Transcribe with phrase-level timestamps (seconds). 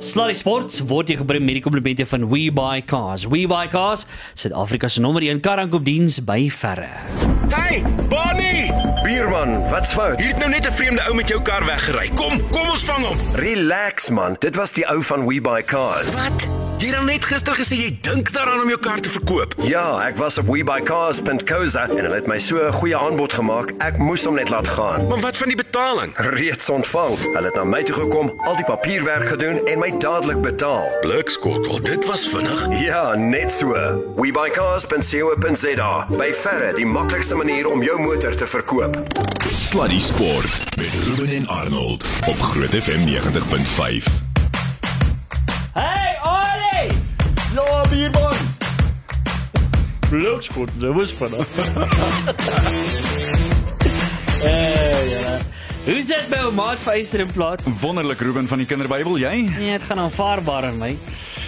[0.00, 3.26] Sluddy Sports word jy gebring met die komplimente van We Buy Cars.
[3.28, 6.88] We Buy Cars, Suid-Afrika se nommer 1 karaankoopdiens by verre.
[7.52, 8.72] Hey, Bonnie!
[9.04, 10.16] Bierman, wat's fout?
[10.24, 12.08] Hier het nou net 'n vreemde ou met jou kar weggery.
[12.16, 13.18] Kom, kom ons vang hom.
[13.34, 16.16] Relax man, dit was die ou van We Buy Cars.
[16.16, 16.69] Wat?
[16.80, 19.52] Jy het dan net gister gesê jy dink daaraan om jou kar te verkoop.
[19.68, 23.74] Ja, ek was op webuycars.co.za en hulle het my so 'n goeie aanbod gemaak.
[23.84, 25.06] Ek moes hom net laat gaan.
[25.08, 26.12] Maar wat van die betaling?
[26.16, 27.18] Reeds ontvang.
[27.34, 30.88] Hulle het na my toe gekom, al die papierwerk gedoen en my dadelik betaal.
[31.00, 32.66] Blikskottel, dit was vinnig.
[32.80, 33.72] Ja, net so.
[34.16, 36.06] webuycars.co.za.
[36.08, 38.96] By verre die maklikste manier om jou motor te verkoop.
[39.52, 44.04] Sluddy Sport met Ruben en Arnold op Groot FM 90.5.
[45.72, 46.19] Hey!
[47.94, 48.36] Ja, bierman.
[50.10, 51.14] Blokskot, dit was.
[54.42, 55.38] Eh, ja.
[55.84, 57.60] Hoe sit by ou maat vir Eyster en Plaat?
[57.80, 59.32] Wonderlik Ruben van die Kinderbybel, jy?
[59.58, 60.90] Nee, dit gaan aanvaarbaar aan my.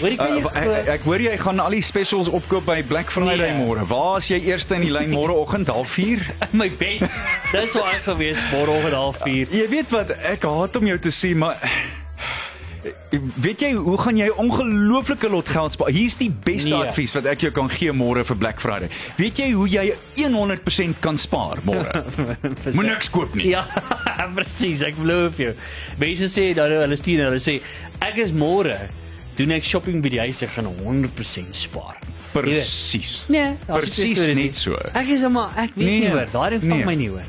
[0.00, 2.80] Hoor jy kan Uh, ek, ek, ek hoor jy gaan al die specials opkoop by
[2.82, 3.60] Black Friday Nee.
[3.66, 3.84] môre.
[3.86, 6.22] Waar is jy eerste in die lyn môreoggend 04:30?
[6.52, 7.04] my bed.
[7.52, 9.52] Dis sou ek gewees môreoggend 04:30.
[9.60, 11.58] Jy weet wat, ek haat om jou te sê, maar
[13.40, 15.90] weet jy hoe gaan jy ongelooflike lot geld spaar?
[15.94, 16.88] Hier's die beste Nee.
[16.88, 18.88] advies wat ek jou kan gee môre vir Black Friday.
[19.18, 19.84] Weet jy hoe jy
[20.16, 22.04] 100% kan spaar môre?
[22.76, 23.48] Moet niks koop nie.
[23.52, 23.66] Ja,
[24.36, 25.52] presies, ek beloof jou.
[26.02, 27.60] Mense sê dan hulle stuur hulle sê
[28.02, 28.78] ek is môre
[29.38, 31.96] doen ek shopping by die huis ek gaan 100% spaar.
[32.32, 32.40] Jy.
[32.40, 33.24] Presies.
[33.28, 34.52] Nee, jy Presies net nie.
[34.54, 34.76] so.
[34.94, 36.84] Ek is maar ek weet Nee, nie hoor, daardie vang nee.
[36.86, 37.24] my nie hoor.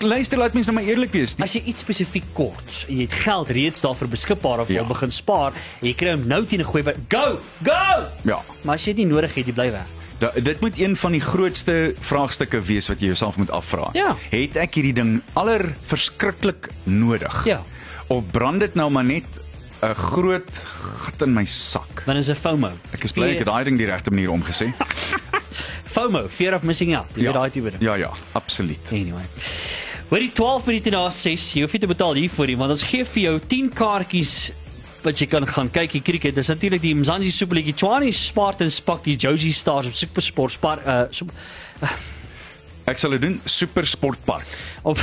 [0.00, 1.34] Luister, laat mens nou maar eerlik wees.
[1.34, 4.82] Die As jy iets spesifiek kort jy het geld reeds daarvoor beskikbaar of jy Ja.
[4.82, 4.88] ja.
[4.88, 8.06] begin spaar jy kry hom nou teen 'n goeie go, go.
[8.24, 8.40] Ja.
[8.62, 9.86] Maar as jy dit nie nodig het, jy bly weg.
[10.20, 13.88] Da, dit moet een van die grootste vraagstukke wees wat jy jouself moet afvra.
[13.94, 14.16] Ja.
[14.30, 17.44] Het ek hierdie ding aller verskriklik nodig?
[17.46, 17.62] Ja.
[18.08, 19.24] Of brand dit nou maar net
[19.82, 20.48] 'n groot
[21.04, 22.02] gat in my sak?
[22.06, 22.72] Want is 'n FOMO.
[22.92, 24.72] Ek is bly ek het daai ding die regte manier omgesê.
[25.94, 27.08] FOMO, fear of missing out.
[27.14, 27.82] Jy weet daai tipe ding.
[27.82, 28.92] Ja ja, absoluut.
[28.92, 29.24] Anyway.
[30.10, 32.82] Hoor die 12 minute na 6, jy hoef nie te betaal hiervoor nie, want ons
[32.82, 34.50] gee vir jou 10 kaartjies
[35.04, 36.34] wat jy kan gaan kyk die cricket.
[36.34, 41.04] Dis natuurlik die Mzansi Superliga Tshwane Spartans pak die Josie Stars op Supersport Spar uh
[41.14, 41.34] super,
[42.90, 44.46] Ek sal dit doen Super Sportpark.
[44.82, 44.98] op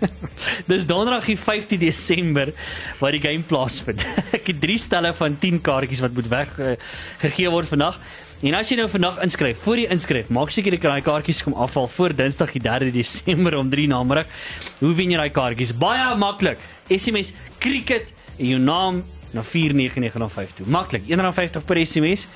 [0.70, 2.52] Dis donderdag die 15 Desember
[3.00, 4.00] waar die game plaasvind.
[4.36, 6.72] Ek het drie stelle van 10 kaartjies wat moet weg uh,
[7.20, 8.00] gegee word vandag.
[8.40, 11.58] En as jy nou vandag inskryf, voor jy inskryf, maak seker die daai kaartjies kom
[11.60, 14.40] afval voor Dinsdag die 3 Desember om 3 namiddag.
[14.80, 15.76] Hoe wen jy daai kaartjies?
[15.76, 16.62] Baie maklik.
[16.88, 19.04] SMS cricket en jou naam
[19.36, 20.68] na 49905 toe.
[20.72, 21.04] Maklik.
[21.12, 22.30] R1.50 per SMS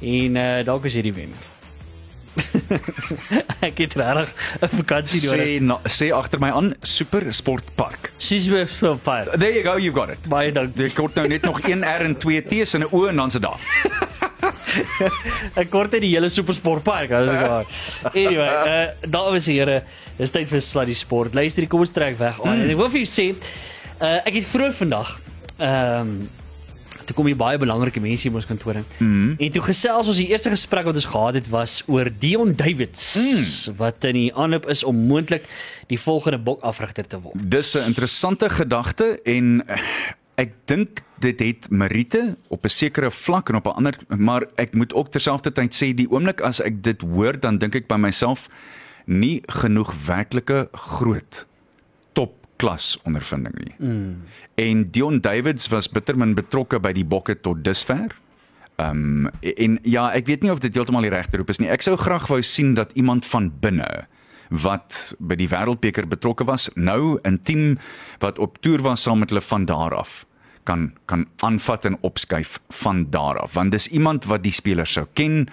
[0.00, 1.36] en uh, dalk as jy die wen.
[3.68, 4.30] ek het regtig
[4.62, 5.46] 'n vakansie nodig.
[5.46, 8.12] Sê na, sê agter my aan Super Sportpark.
[8.18, 9.38] Sis weer so fire.
[9.38, 10.28] There you go, you've got it.
[10.28, 10.88] Baie dankie.
[10.88, 13.30] Jy kort nou net nog 1 R en 2 T's en 'n O en dan
[13.30, 13.60] se daar.
[15.54, 17.66] Ek kort uit die hele supersportpark, as ek waar.
[18.14, 19.82] Anyway, uh dames en here,
[20.18, 21.34] dis tyd vir Sluddy Sport.
[21.34, 22.62] Luister, kom ons trek weg aan.
[22.62, 23.26] En ek wil vir jou sê,
[24.00, 25.16] uh ek het vroeg vandag
[25.58, 26.28] ehm um,
[27.10, 28.84] toe kom hier baie belangrike mense hier by ons kantore.
[29.02, 29.34] Mm.
[29.42, 33.10] En toe gesels ons die eerste gesprek wat ons gehad het was oor Dion Davids
[33.18, 33.76] mm.
[33.80, 35.48] wat in die aanloop is om moontlik
[35.90, 37.36] die volgende bok afrigter te word.
[37.50, 39.82] Dis 'n interessante gedagte en eh,
[40.40, 44.74] ek dink dit het meriete op 'n sekere vlak en op 'n ander maar ek
[44.74, 48.48] moet ook terselfdertyd sê die oomblik as ek dit hoor dan dink ek by myself
[49.06, 51.46] nie genoeg werklike groot
[52.60, 53.74] topklas ondervinding nie.
[53.78, 54.22] Mm.
[54.54, 58.12] En Dion Davids was bittermin betrokke by die bokke tot dusver.
[58.76, 61.70] Ehm um, en ja, ek weet nie of dit heeltemal die regte roep is nie.
[61.70, 64.06] Ek sou graag wou sien dat iemand van binne
[64.50, 67.78] wat by die wêreldbeker betrokke was, nou intiem
[68.18, 70.24] wat op toer was saam met hulle van daar af
[70.64, 75.06] kan kan aanvat en opskuif van daar af want dis iemand wat die spelers sou
[75.14, 75.48] ken.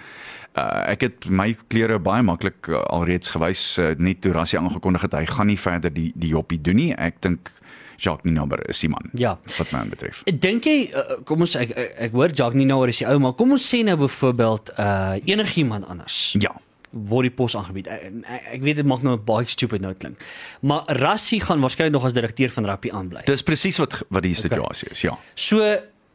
[0.58, 5.04] Uh, ek het my klere baie maklik uh, alreeds gewys uh, net toe Rassie aangekondig
[5.06, 6.90] het hy gaan nie verder die die joppie doen nie.
[6.96, 7.52] Ek dink
[7.98, 9.10] Jacques Ninaber is die man.
[9.18, 9.36] Ja.
[9.58, 10.22] Wat my betref.
[10.24, 13.36] Dink jy uh, kom ons ek ek, ek hoor Jacques oor is die ou maar
[13.38, 16.54] kom ons sê nou byvoorbeeld uh enigiemand anders Ja.
[16.90, 17.88] Word die pos aangebied.
[17.92, 20.22] Ek, ek, ek weet dit maak nou baie stupid nou klink.
[20.66, 23.24] Maar Rassie gaan waarskynlik nog as direkteur van Rappie aanbly.
[23.28, 25.16] Dis presies wat wat die situasie is, ja.
[25.34, 25.64] So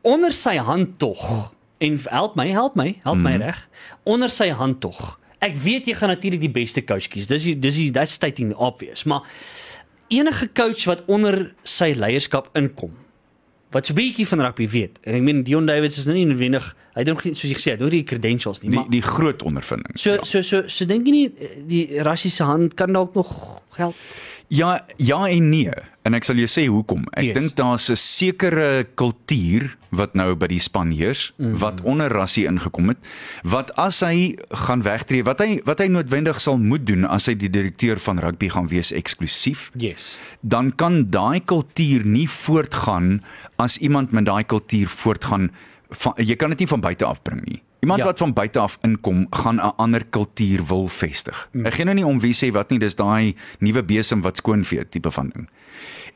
[0.03, 1.53] onder sy hand tog
[1.83, 3.27] en help my, help my, help mm.
[3.27, 3.59] my reg.
[4.07, 5.19] Onder sy hand tog.
[5.43, 7.27] Ek weet jy gaan natuurlik die beste coach kies.
[7.27, 9.27] Dis dis that's stating obvious, maar
[10.13, 12.93] enige coach wat onder sy leierskap inkom
[13.73, 14.99] wat so bietjie van rugby weet.
[15.03, 17.79] En ek meen Dion Davids is nou nie noodwendig hy nie soos jy gesê het,
[17.81, 19.97] nou die credentials nie, Die maar die groot ondervinding.
[19.97, 20.23] so ja.
[20.23, 23.33] so so so dink jy nie eh, die Rassie se hand kan dalk nog
[23.79, 23.95] help?
[24.47, 25.71] Ja, ja en nee.
[26.03, 27.05] En ek sal jou sê hoekom.
[27.13, 27.33] Ek Yes.
[27.37, 31.45] dink daar's 'n sekere kultuur wat nou by die span heers mm.
[31.45, 31.57] -hmm.
[31.59, 32.97] wat onder Rassie ingekom het
[33.43, 37.35] wat as hy gaan wegtreë wat hy wat hy noodwendig sal moet doen as hy
[37.35, 40.17] die direkteur van rugby gaan wees eksklusief Yes.
[40.41, 43.21] dan kan daai kultuur nie voortgaan
[43.57, 45.51] as iemand met daai kultuur voortgaan
[45.89, 47.61] van, jy kan dit nie van buite af bring nie.
[47.83, 48.05] Iemand Ja.
[48.05, 51.49] wat van buite af inkom, gaan 'n ander kultuur wil vestig.
[51.51, 51.65] Mm.
[51.65, 54.89] Ek gee nou nie om wie sê wat nie, dis daai nuwe besem wat skoonvee
[54.89, 55.47] tipe van ding.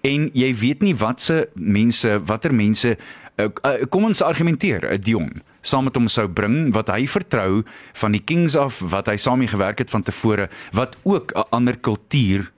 [0.02, 2.98] En jy weet nie watse mense, watter mense
[3.38, 7.64] uh, uh, kom ons argumenteer, 'n Dion saam met hom sou bring wat hy vertrou
[7.94, 11.44] van die Kings af wat hy saam mee gewerk het van tevore wat ook 'n
[11.50, 12.52] ander kultuur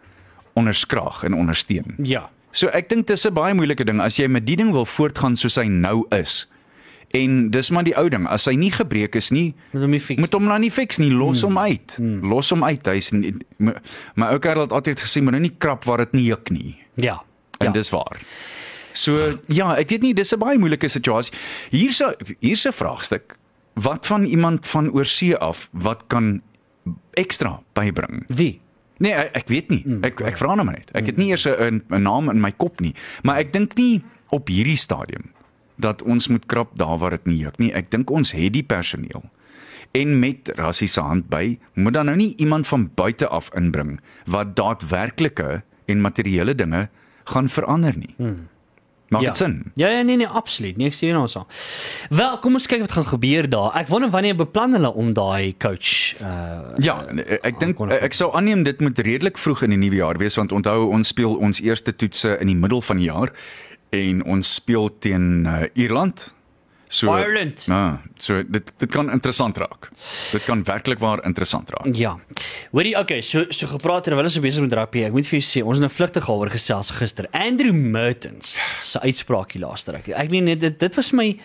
[0.54, 1.96] onderskraag en ondersteun.
[2.04, 2.30] Ja.
[2.52, 5.36] So ek dink dis 'n baie moeilike ding as jy met die ding wil voortgaan
[5.36, 6.48] soos hy nou is.
[7.12, 10.00] En dis maar die ou ding, as hy nie gebreek is nie, Moet hom nie
[10.00, 10.20] fix.
[10.22, 11.96] moet hom nou nie fix nie, los hom uit.
[12.22, 12.86] Los hom uit.
[12.86, 13.12] Hy's
[14.16, 16.78] my ou kerel het altyd gesê moet nou nie krap waar dit nie juk nie.
[16.96, 17.22] Ja.
[17.60, 17.72] En ja.
[17.72, 18.20] dis waar.
[18.94, 21.34] So ja, ek weet nie, dis 'n baie moeilike situasie.
[21.72, 23.38] Hier's 'n hier's 'n vraagstuk.
[23.74, 26.42] Wat van iemand van oorsee af wat kan
[27.14, 28.24] ekstra bybring?
[28.28, 28.62] Wie?
[29.00, 29.86] Nee, ek, ek weet nie.
[30.04, 30.92] Ek ek vra nou maar net.
[30.94, 34.02] Ek het nie eers 'n 'n naam in my kop nie, maar ek dink nie
[34.30, 35.32] op hierdie stadium
[35.80, 37.72] dat ons moet krap daar waar dit nie juk nie.
[37.74, 39.24] Ek dink ons het die personeel.
[39.98, 43.98] En met Rassie se hand by, moet dan nou nie iemand van buite af inbring
[44.30, 46.88] wat daadwerklike en materiële dinge
[47.30, 48.14] gaan verander nie.
[49.10, 49.72] Maak dit sin?
[49.74, 50.78] Ja, ja, nee nee, absoluut.
[50.78, 51.48] Nee, ek sien nou so.
[52.14, 53.72] Wel, kom ons kyk wat gaan gebeur daar.
[53.80, 57.00] Ek wonder wanneer beplan hulle om daai coach uh Ja,
[57.42, 60.54] ek dink ek sou aanneem dit moet redelik vroeg in die nuwe jaar wees want
[60.54, 63.34] onthou ons speel ons eerste toetse in die middel van die jaar
[63.96, 66.30] en ons speel teen uh, Ierland.
[66.90, 67.64] So Ireland.
[67.70, 69.92] Ja, so dit dit kan interessant raak.
[70.32, 71.94] Dit kan werklik waar interessant raak.
[71.96, 72.16] Ja.
[72.72, 75.04] Hoorie, okay, so so gepraat terwyl ons so besig met rugby.
[75.06, 77.30] Ek moet vir jou sê, ons het nou vlugtig daaroor gesels gister.
[77.38, 80.10] Andrew Mertens se uitspraak hier laaste ruk.
[80.18, 81.36] Ek meen dit dit was my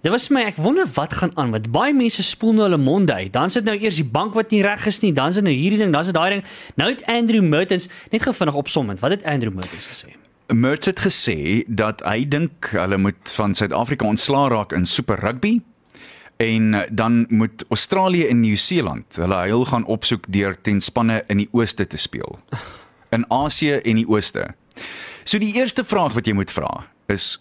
[0.00, 3.12] Dit was my ek wonder wat gaan aan want baie mense spoel nou hulle monde
[3.12, 3.32] uit.
[3.32, 5.80] Dan sit nou eers die bank wat nie reg is nie, dan sit nou hierdie
[5.80, 6.44] ding, dan sit daai ding.
[6.80, 9.00] Nou het Andrew Mertens net gou vinnig opsommend.
[9.00, 10.16] Wat het Andrew Mertens gesê?
[10.52, 15.60] Mertz het gesê dat hy dink hulle moet van Suid-Afrika ontslaa raak in Super Rugby
[16.42, 21.48] en dan moet Australië en Nieu-Seeland hulle heil gaan opsoek deur ten spanne in die
[21.52, 22.38] ooste te speel.
[23.14, 24.48] In Asië en die ooste.
[25.22, 27.36] So die eerste vraag wat jy moet vra is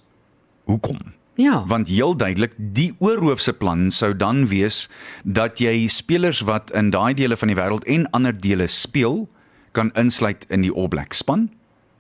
[0.70, 1.02] hoekom?
[1.40, 1.64] Ja.
[1.66, 4.86] Want heel duidelik die oorhoofse plan sou dan wees
[5.24, 9.24] dat jy spelers wat in daai dele van die wêreld en ander dele speel
[9.72, 11.50] kan insluit in die All Black span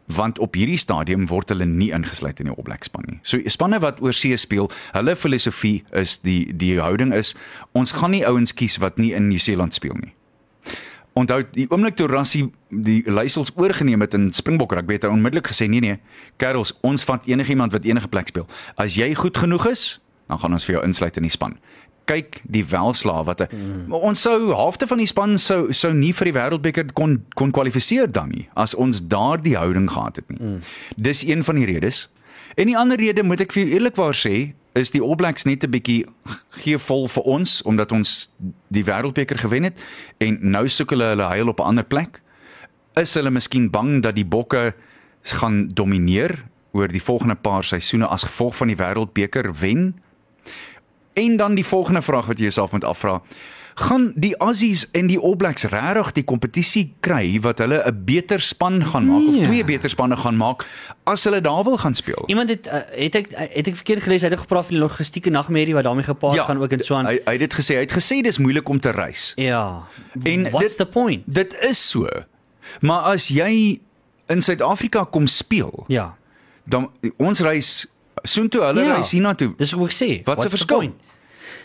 [0.09, 3.19] want op hierdie stadium word hulle nie ingesluit in die All Black span nie.
[3.21, 7.35] So spanne wat oor see speel, hulle filosofie is die die houding is
[7.77, 10.13] ons gaan nie ouens kies wat nie in Nieu-Seeland speel nie.
[11.19, 15.49] Onthou die oomblik toe Rassie die leiersels oorgeneem het in Springbok rugby het hy onmiddellik
[15.51, 15.97] gesê nee nee,
[16.41, 18.47] kerels, ons vat enigiemand wat enige plek speel.
[18.77, 19.83] As jy goed genoeg is,
[20.29, 21.57] dan gaan ons vir jou insluit in die span.
[22.09, 23.93] Kyk die welslae wat hy mm.
[23.93, 28.09] ons sou halfte van die span sou sou nie vir die wêreldbeker kon kon kwalifiseer
[28.09, 30.39] dan nie as ons daardie houding gehad het nie.
[30.39, 30.63] Mm.
[30.97, 32.07] Dis een van die redes.
[32.57, 35.63] En die ander rede moet ek vir jou eerlikwaar sê, is die All Blacks net
[35.63, 36.05] 'n bietjie
[36.63, 38.29] geevol vir ons omdat ons
[38.69, 39.77] die wêreldbeker gewen het
[40.19, 42.21] en nou soek hulle hulle heil op 'n ander plek.
[42.95, 44.73] Is hulle miskien bang dat die bokke
[45.23, 49.99] gaan domineer oor die volgende paar seisoene as gevolg van die wêreldbeker wen?
[51.13, 53.21] En dan die volgende vraag wat jy jouself moet afvra,
[53.79, 58.41] gaan die Aussies en die All Blacks regtig die kompetisie kry wat hulle 'n beter
[58.41, 59.39] span gaan maak Nee.
[59.41, 60.65] of twee beter spanne gaan maak
[61.05, 62.23] as hulle daar wil gaan speel?
[62.27, 65.29] Iemand het uh, het ek het ek verkeerd gelees, hy het gepraat van die logistieke
[65.29, 67.05] nagmerrie wat daarmee gepaard gaan ook en so aan.
[67.05, 69.31] Hy hy het dit gesê, hy het gesê dis moeilik om te reis.
[69.35, 69.83] Ja.
[70.23, 71.23] En What's dit- the point?
[71.25, 72.07] Dit is so.
[72.81, 73.79] Maar as jy
[74.27, 76.15] in Suid-Afrika kom speel, Ja.
[76.65, 77.87] dan ons reis
[78.23, 78.93] soontoe, hulle Ja.
[78.95, 79.53] reis hiernatoe.
[79.57, 80.23] Dis hoe ek sê.
[80.23, 80.77] Wat What's the verskil?
[80.77, 80.93] point?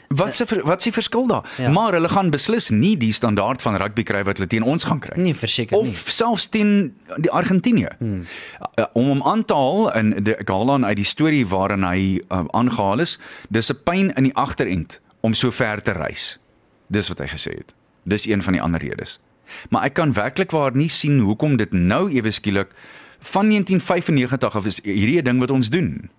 [0.09, 1.45] Wat se wat se verskil daar?
[1.59, 1.71] Ja.
[1.71, 4.99] Maar hulle gaan beslis nie die standaard van rugby kry wat hulle teen ons gaan
[5.01, 5.17] kry.
[5.21, 5.95] Nee, verseker of nie.
[6.07, 7.89] selfs teen die Argentinië.
[7.99, 8.25] Hmm.
[8.93, 13.01] Om hom aan te haal in die Galan uit die storie waarin hy uh, aangehaal
[13.01, 13.19] is,
[13.49, 16.39] dis 'n pyn in die agterend om so ver te reis.
[16.89, 17.73] Dis wat hy gesê het.
[18.05, 19.19] Dis een van die ander redes.
[19.71, 22.69] Maar ek kan werklik waar nie sien hoekom dit nou ewe skielik
[23.21, 26.11] van 1995 af is hierdie ding wat ons doen.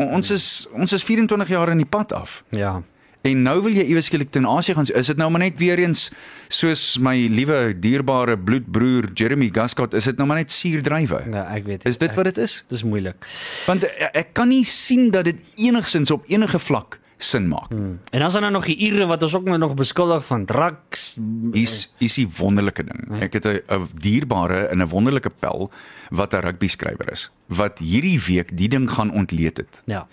[0.00, 2.40] Ons is ons is 24 jaar in die pad af.
[2.56, 2.80] Ja.
[3.20, 4.86] En nou wil jy ewe skielik ten Asie gaan.
[4.96, 6.06] Is dit nou maar net weer eens
[6.48, 11.20] soos my liewe dierbare bloedbroer Jeremy Gascott, is dit nou maar net suurdrywe?
[11.28, 11.84] Ja, ek weet.
[11.88, 12.62] Is dit wat dit is?
[12.72, 13.28] Dis moeilik.
[13.68, 17.70] Want ek, ek kan nie sien dat dit enigsins op enige vlak sin maak.
[17.70, 21.16] En dan is daar nou nog die Ire wat ons ook nog beskuldig van drugs.
[21.52, 23.22] Is is die wonderlike ding.
[23.22, 25.70] Ek het 'n 'n dierbare en 'n wonderlike pel
[26.10, 29.82] wat 'n rugby skrywer is wat hierdie week die ding gaan ontleed het.
[29.84, 30.06] Ja.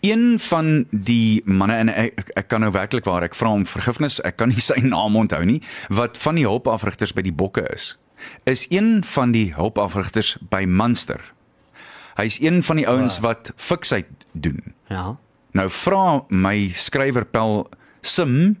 [0.00, 4.20] Een van die manne en ek, ek kan nou werklik waar ek vra om vergifnis,
[4.20, 7.98] ek kan nie sy naam onthou nie, wat van die hulpafrigters by die bokke is.
[8.44, 11.20] Is een van die hulpafrigters by Munster.
[12.16, 14.74] Hy's een van die ouens wat fiksheid doen.
[14.88, 15.16] Ja.
[15.56, 17.64] Nou vra my skrywer Pel
[18.04, 18.56] Sim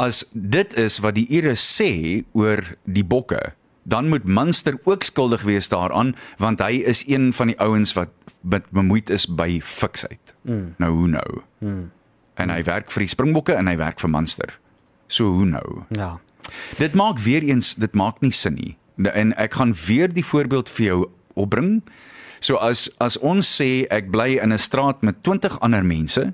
[0.00, 3.40] as dit is wat die Ire sê oor die bokke,
[3.88, 8.12] dan moet Munster ook skuldig wees daaraan want hy is een van die ouens wat
[8.46, 10.34] met bemoeid is by fiksheid.
[10.42, 10.74] Mm.
[10.78, 11.42] Nou hoe nou?
[11.58, 11.84] Mm.
[12.36, 14.52] En hy werk vir die Springbokke en hy werk vir Munster.
[15.08, 15.84] So hoe nou?
[15.96, 16.16] Ja.
[16.78, 18.76] Dit maak weer eens dit maak nie sin nie.
[19.12, 20.98] En ek gaan weer die voorbeeld vir jou
[21.34, 21.80] opbring.
[22.40, 26.32] So as as ons sê ek bly in 'n straat met 20 ander mense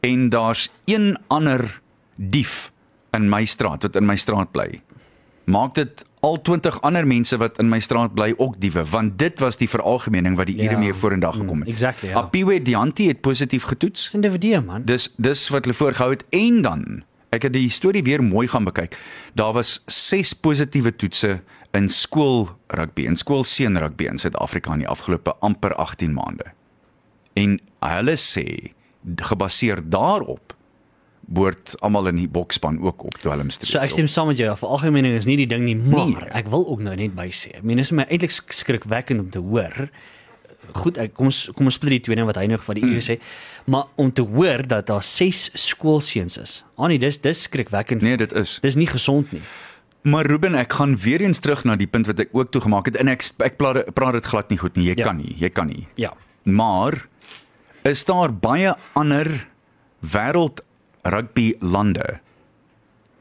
[0.00, 1.80] en daar's een ander
[2.16, 2.70] dief
[3.12, 4.80] in my straat wat in my straat bly.
[5.44, 9.38] Maak dit al 20 ander mense wat in my straat bly ook diewe want dit
[9.40, 10.70] was die veralgemening wat die Ja.
[10.70, 11.68] ure mee vorendag gekom het.
[11.68, 12.14] Mm, exactly, ja.
[12.16, 14.10] Apiwe Dianti het positief getoets.
[14.10, 14.82] Dis DVD man.
[14.84, 18.64] Dis dis wat hulle voorgehou het en dan ek het die storie weer mooi gaan
[18.68, 18.96] bekyk.
[19.34, 21.38] Daar was 6 positiewe toetse
[21.74, 26.50] in skool rugby en skool seun rugby in Suid-Afrika in die afgelope amper 18 maande.
[27.34, 28.44] En hulle sê
[29.24, 30.52] gebaseer daarop
[31.32, 33.70] behoort almal in die bokspan ook op dwelmstreek.
[33.70, 34.52] So ek stem saam met jou.
[34.58, 36.28] Vir algemeening is nie die ding nie, maar Nee.
[36.34, 37.54] ek wil ook nou net by sê.
[37.56, 39.88] Ek meen dis my eintlik sk- skrikwekkend om te hoor.
[40.72, 42.92] Goed, ek kom ons kom ons split die tweede wat hy nou van die Hmm.
[42.94, 43.18] EU sê,
[43.66, 46.64] maar om te hoor dat daar 6 skoolseuns is.
[46.76, 48.02] Annie, dis dis skrikwekkend.
[48.02, 48.58] Nee, dit is.
[48.62, 49.42] Dis nie gesond nie.
[50.02, 52.96] Maar Ruben, ek gaan weer eens terug na die punt wat ek ook toegemaak het
[52.96, 54.84] en ek ek praat praat dit glad nie goed nie.
[54.90, 55.04] Jy Ja.
[55.04, 55.86] kan nie, jy kan nie.
[55.96, 56.12] Ja.
[56.44, 57.06] Maar
[57.84, 59.46] is daar baie ander
[60.00, 60.60] wêreld
[61.04, 62.20] rugby lande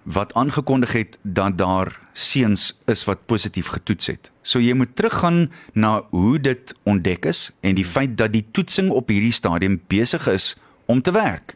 [0.03, 4.31] wat aangekondig het dat daar seuns is wat positief getoets het.
[4.41, 8.89] So jy moet teruggaan na hoe dit ontdek is en die feit dat die toetsing
[8.89, 10.55] op hierdie stadium besig is
[10.85, 11.55] om te werk.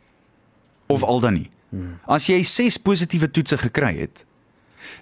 [0.85, 1.49] Of al dan nie.
[2.07, 4.21] As jy 6 positiewe toetse gekry het,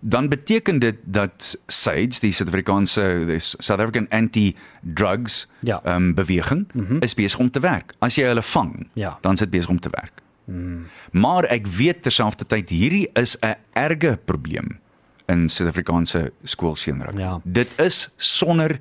[0.01, 5.81] dan beteken dit dat SAIDS, die Suid-Afrikaanse South African Anti-Drugs Ja.
[5.95, 7.01] um, beweging, mm -hmm.
[7.01, 7.93] is besig om te werk.
[7.99, 9.17] As jy hulle vang, Ja.
[9.21, 10.21] dan is dit besig om te werk.
[10.45, 10.87] Mm.
[11.11, 14.79] Maar ek weet terselfdertyd hierdie is 'n erge probleem
[15.27, 17.19] in Suid-Afrikaanse skoolseunrugby.
[17.19, 17.39] Ja.
[17.43, 18.79] Dit is sonder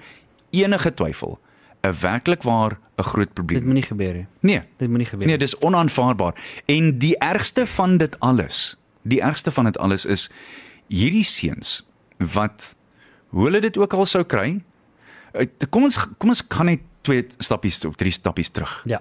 [0.51, 1.39] enige twyfel
[1.85, 3.65] 'n werklik waar 'n groot Dit probleem.
[3.65, 4.27] moenie gebeur nie.
[4.41, 4.63] Nee.
[4.77, 5.45] Dit moenie gebeur Nee, nie.
[5.47, 6.35] dis onaanvaarbaar.
[6.67, 10.31] En die ergste van dit alles, die ergste van dit alles is
[10.89, 11.85] hierdie seuns
[12.19, 12.75] wat
[13.29, 14.63] hoe hulle dit ook al sou kry.
[15.33, 18.83] eh, Kom ons kom ons gaan net twee stappies of drie stappies terug.
[18.85, 19.01] Ja.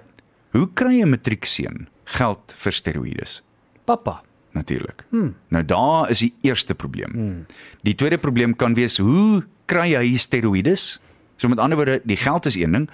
[0.52, 3.42] Hoe kry 'n matriekseun geld vir steroïdes?
[3.84, 4.22] Pappa.
[4.52, 5.04] Natuurlik.
[5.08, 5.34] Hmm.
[5.48, 7.12] Nou daar is die eerste probleem.
[7.12, 7.46] Hmm.
[7.82, 11.00] Die tweede probleem kan wees hoe kry hy steroïdes?
[11.40, 12.90] So met ander woorde, die geld is een ding.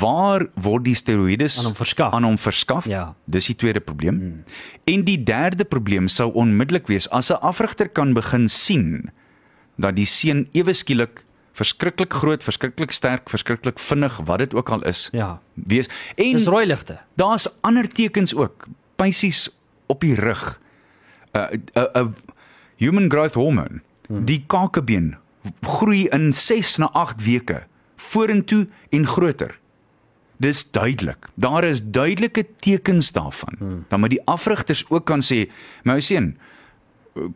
[0.00, 2.14] Waar word die steroïdes Aan hom verskaf?
[2.16, 2.88] Aan hom verskaf?
[2.88, 3.14] Ja.
[3.24, 4.18] Dis die tweede probleem.
[4.18, 4.44] Hmm.
[4.84, 9.10] En die derde probleem sou onmiddellik wees as 'n afrigter kan begin sien
[9.76, 11.25] dat die seun ewe skielik
[11.56, 15.40] verskriklik groot, verskriklik sterk, verskriklik vinnig, wat dit ook al is, Ja.
[15.54, 15.88] wees.
[16.16, 16.98] En Dis rooi ligte.
[17.16, 18.66] Daar's ander tekens ook.
[18.96, 19.48] Pysies
[19.86, 20.60] op die rug.
[21.32, 22.14] 'n 'n 'n
[22.76, 23.80] human growth hormone.
[24.08, 25.16] Die kakebeen
[25.62, 27.62] groei in 6 na 8 weke
[27.96, 29.58] vorentoe en groter.
[30.36, 31.28] Dis duidelik.
[31.34, 33.84] Daar is duidelike tekens daarvan.
[33.88, 35.50] Dan moet die afrigters ook kan sê,
[35.82, 36.38] "My seun,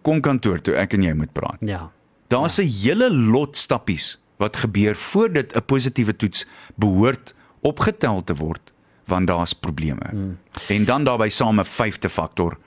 [0.02, 1.90] kom kantoor toe, ek en jy moet praat." Ja.
[2.30, 8.72] Daar's 'n hele lot stappies wat gebeur voordat 'n positiewe toets behoort opgetel te word
[9.04, 10.06] want daar's probleme.
[10.10, 10.38] Hmm.
[10.68, 12.58] En dan daarbey saam 'n vyfde faktor.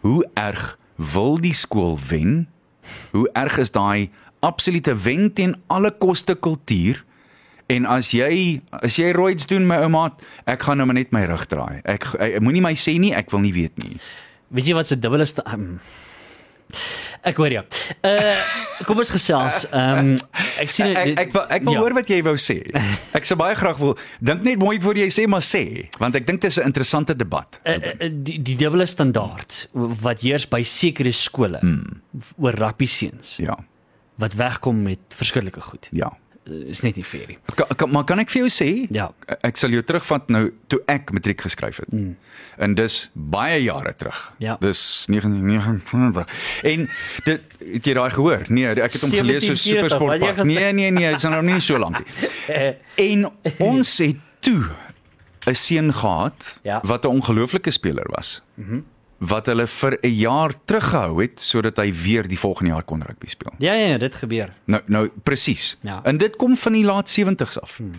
[0.00, 2.48] Hoe erg wil die skool wen?
[3.10, 7.04] Hoe erg is daai absolute wen teen alle koste kultuur?
[7.66, 11.24] En as jy as jy roids doen my ouma, ek gaan nou maar net my
[11.24, 11.80] rug draai.
[11.84, 14.00] Ek, ek moenie my sê nie, ek wil nie weet nie.
[14.48, 15.80] Weet jy wat se dubbele um,
[17.22, 17.64] Ek hoor jou.
[18.00, 19.64] Uh kom ons gesels.
[19.70, 21.80] Ehm um, ek sien Ek ek wil ek wil ja.
[21.84, 22.58] hoor wat jy wou sê.
[23.18, 26.26] Ek sou baie graag wil dink net mooi voor jy sê maar sê, want ek
[26.28, 27.60] dink dit is 'n interessante debat.
[27.64, 29.66] Uh, uh, die die dubbele standaard
[30.04, 32.02] wat heers by sekere skole hmm.
[32.38, 33.56] oor rugby seuns Ja.
[34.20, 35.88] wat wegkom met verskillike goed.
[35.92, 36.12] Ja.
[36.48, 37.38] Uh, is net nie fair nie.
[37.54, 38.86] Ka, ka, maar kan ek vir jou sê?
[38.90, 39.10] Ja.
[39.44, 41.90] Ek sal jou terugvat nou toe ek matriek geskryf het.
[41.92, 42.14] Mm.
[42.56, 44.32] En dis baie jare terug.
[44.40, 44.56] Ja.
[44.60, 46.26] Dis 1999.
[46.62, 46.86] En
[47.24, 47.40] dit
[47.74, 48.46] het jy daai gehoor?
[48.48, 50.46] Nee, ek het hom gelees so 1740, wat jy supersport.
[50.48, 52.60] Nee, nee, nee, dit is nou nie so lank nie.
[53.10, 53.28] En
[53.58, 54.64] ons het toe
[55.46, 56.80] 'n seun gehad Ja.
[56.84, 58.40] wat 'n ongelooflike speler was.
[58.54, 58.74] Mhm.
[58.74, 58.84] Mm
[59.20, 63.26] wat hulle vir 'n jaar teruggehou het sodat hy weer die volgende jaar kon rugby
[63.28, 63.52] speel.
[63.58, 64.52] Ja ja, dit gebeur.
[64.66, 65.76] Nou nou presies.
[65.82, 66.00] Ja.
[66.04, 67.76] En dit kom van die laat 70s af.
[67.76, 67.92] Hmm.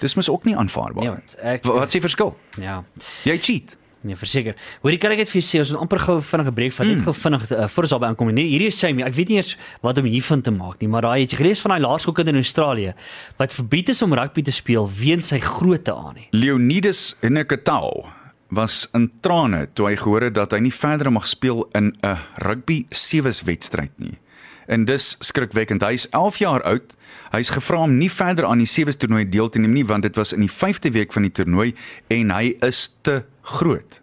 [0.00, 1.18] Dis mos ook nie aanvaarbaar Ja, nie.
[1.18, 2.36] want ek- Wat wat is die verskil?
[2.60, 2.84] Ja.
[3.24, 3.76] Jy cheat.
[4.02, 4.54] Nee, verseker.
[4.80, 6.86] Hoorie, kan ek dit vir jou sê, ons moet amper gou vinnige breek vat.
[6.86, 7.04] Net Hmm.
[7.04, 8.32] gou vinnig uh, voor ons daarby aankom.
[8.32, 9.02] Nee, hierdie is Sammy.
[9.02, 11.60] Ek weet nie eers wat om hiervan te maak nie, maar daai het jy gelees
[11.60, 12.94] van daai laerskoolkind in Australië
[13.36, 16.28] wat verbied is om rugby te speel weens sy grootte aan nie.
[16.30, 18.06] Leonidas Nekatau
[18.50, 22.18] was in trane toe hy gehoor het dat hy nie verder mag speel in 'n
[22.42, 24.18] rugby sewees wedstryd nie.
[24.66, 25.82] En dis skrikwekkend.
[25.82, 26.94] Hy's 11 jaar oud.
[27.30, 30.16] Hy's gevra om nie verder aan die sewees toernooi deel te neem nie want dit
[30.16, 31.74] was in die 5de week van die toernooi
[32.08, 34.00] en hy is te groot.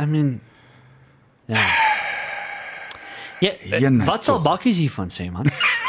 [0.00, 0.40] I mean
[1.46, 1.66] ja.
[3.40, 5.46] Ja, Jene, wat sal bakkies hiervan sê man?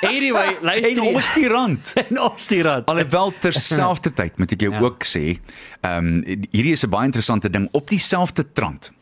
[0.00, 0.90] anyway, luister.
[0.96, 1.92] En ons die rand.
[2.08, 2.86] en ons die rad.
[2.86, 4.78] Alhoewel terselfdertyd moet ek jou Ja.
[4.78, 4.84] ja.
[4.84, 5.38] ook sê,
[5.80, 8.92] ehm um, hierdie is 'n baie interessante ding op dieselfde trant.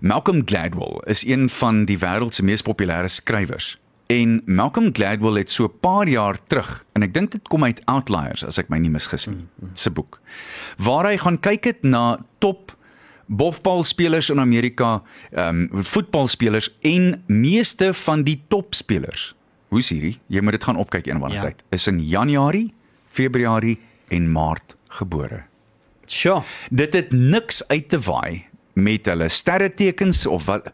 [0.00, 3.78] Malcolm Gladwell is een van die wêreld se mees populêre skrywers.
[4.06, 7.80] En Malcolm Gladwell het so 'n paar jaar terug, en ek dink dit kom uit
[7.84, 10.20] Outliers as ek my nie misgis nie, se boek,
[10.76, 12.76] waar hy gaan kyk het na top
[13.26, 19.34] bofbalspelers in Amerika, ehm um, voetbalspelers en meeste van die topspelers.
[19.74, 20.18] Hoe's hierdie?
[20.30, 21.42] Jy moet dit gaan opkyk eendag Ja.
[21.48, 21.62] tyd.
[21.74, 22.72] Is in Januarie,
[23.10, 23.78] Februarie
[24.14, 25.42] en Maart gebore.
[26.06, 26.42] Sure.
[26.70, 30.70] Dit het niks uit te waai met hulle sterretekens of wat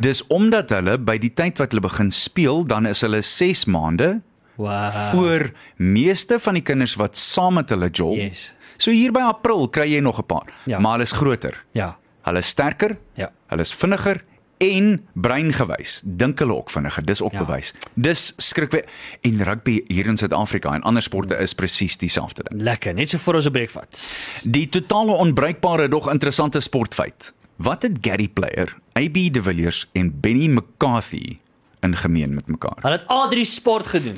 [0.00, 4.20] Dis omdat hulle by die tyd wat hulle begin speel, dan is hulle 6 maande
[4.58, 4.90] Wow.
[5.14, 8.16] voor meeste van die kinders wat saam met hulle jol.
[8.16, 8.52] Yes.
[8.76, 10.78] So hier by April kry jy nog 'n paar, Ja.
[10.78, 11.64] maar hulle is groter.
[11.72, 11.96] Ja.
[12.22, 13.30] Hulle is sterker, Ja.
[13.48, 14.22] hulle is vinniger
[14.58, 17.04] en breingewys dink hulle ook vinniger.
[17.06, 17.44] Dis ook Ja.
[17.44, 17.72] bewys.
[17.94, 18.84] Dis skrikwe
[19.20, 22.62] en rugby hier in Suid-Afrika en ander sporte is presies dieselfde ding.
[22.62, 24.02] Lekker, net so voor ons 'n breek vat.
[24.44, 27.32] Die totale onbruikbare dog interessante sportfeit.
[27.56, 31.36] Wat het Gary Player, AB de Villiers en Benny McCarthy
[31.80, 32.76] in gemeen met mekaar?
[32.80, 34.16] Hulle het al drie sport gedoen.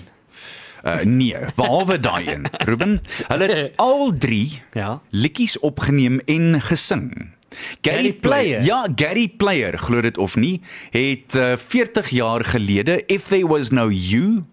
[0.85, 2.47] Uh nee, behalwe daai een.
[2.69, 5.01] Ruben, hulle het al 3 Ja.
[5.11, 7.31] liedjies opgeneem en gesing.
[7.83, 8.63] Gary Player?
[8.65, 13.71] Ja, Gary Player, glo dit of nie, het uh, 40 jaar gelede If There Was
[13.71, 14.45] No You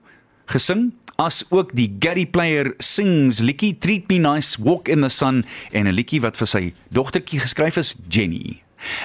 [0.46, 5.46] gesing as ook die Gary Player sings liedjie Treat Me Nice Walk in the Sun
[5.72, 8.62] en 'n liedjie wat vir sy dogtertjie geskryf is Jenny.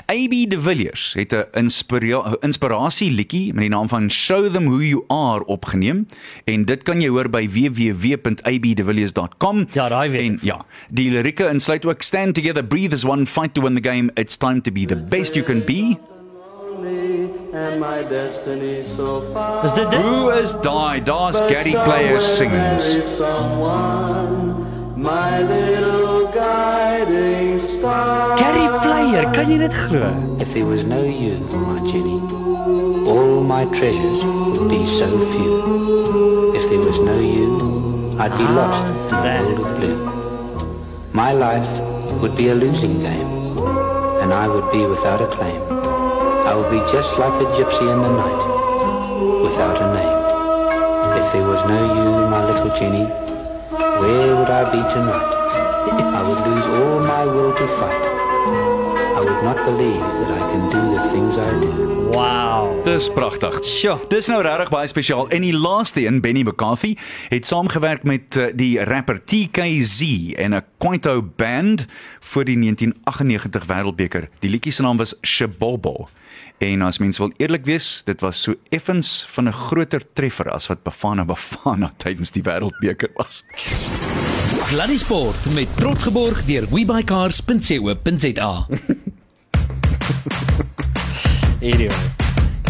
[0.07, 4.81] AB de Villiers het 'n inspira inspirasie liedjie met die naam van Show Them Who
[4.81, 6.07] You Are opgeneem
[6.45, 9.67] en dit kan jy hoor by www.abdevilliers.com.
[9.73, 13.55] Ja, daai weet En ja, die lirieke insluit ook stand together, breathe as one, fight
[13.55, 14.11] to win the game.
[14.15, 15.97] It's time to be the best you can be.
[17.53, 19.65] and my destiny so far.
[19.65, 20.01] Is dit dit?
[20.01, 21.01] Who is die?
[21.05, 23.17] Daar's Gary Player sings.
[23.17, 24.65] Someone,
[24.97, 26.02] my little
[29.43, 30.07] kan jy dit glo?
[30.39, 32.23] If there was no you, my Jenny,
[33.11, 36.55] all my treasures would be so few.
[36.55, 39.99] If there was no you, I'd be ah, lost in a world of blue.
[41.11, 41.67] My life
[42.23, 43.59] would be a losing game,
[44.23, 45.59] and I would be without a claim.
[46.47, 48.43] I would be just like a gypsy in the night,
[49.43, 50.19] without a name.
[51.19, 53.11] If there was no you, my little Jenny,
[54.07, 55.31] where would I be tonight?
[56.15, 58.12] I would lose all my will to fight.
[59.43, 62.11] Not believe that I can do the things I do.
[62.15, 62.83] Wow.
[62.85, 63.57] Dis pragtig.
[63.67, 63.99] Sjoe.
[64.07, 65.27] Dis nou regtig baie spesiaal.
[65.35, 66.93] En die laaste een, Benny McCarthy,
[67.33, 70.03] het saamgewerk met uh, die rapper TKZ
[70.39, 71.87] en 'n Kwaito band
[72.21, 74.29] vir die 1998 Wêreldbeker.
[74.39, 76.09] Die liedjie se naam was Shabobo.
[76.59, 80.67] En as mens wil eerlik wees, dit was so effens van 'n groter treffer as
[80.67, 83.43] wat Bafana Bafana tydens die Wêreldbeker was.
[84.47, 88.67] Sluddy Sport met trots geborg deur webycars.co.za.
[91.63, 91.95] Anyway.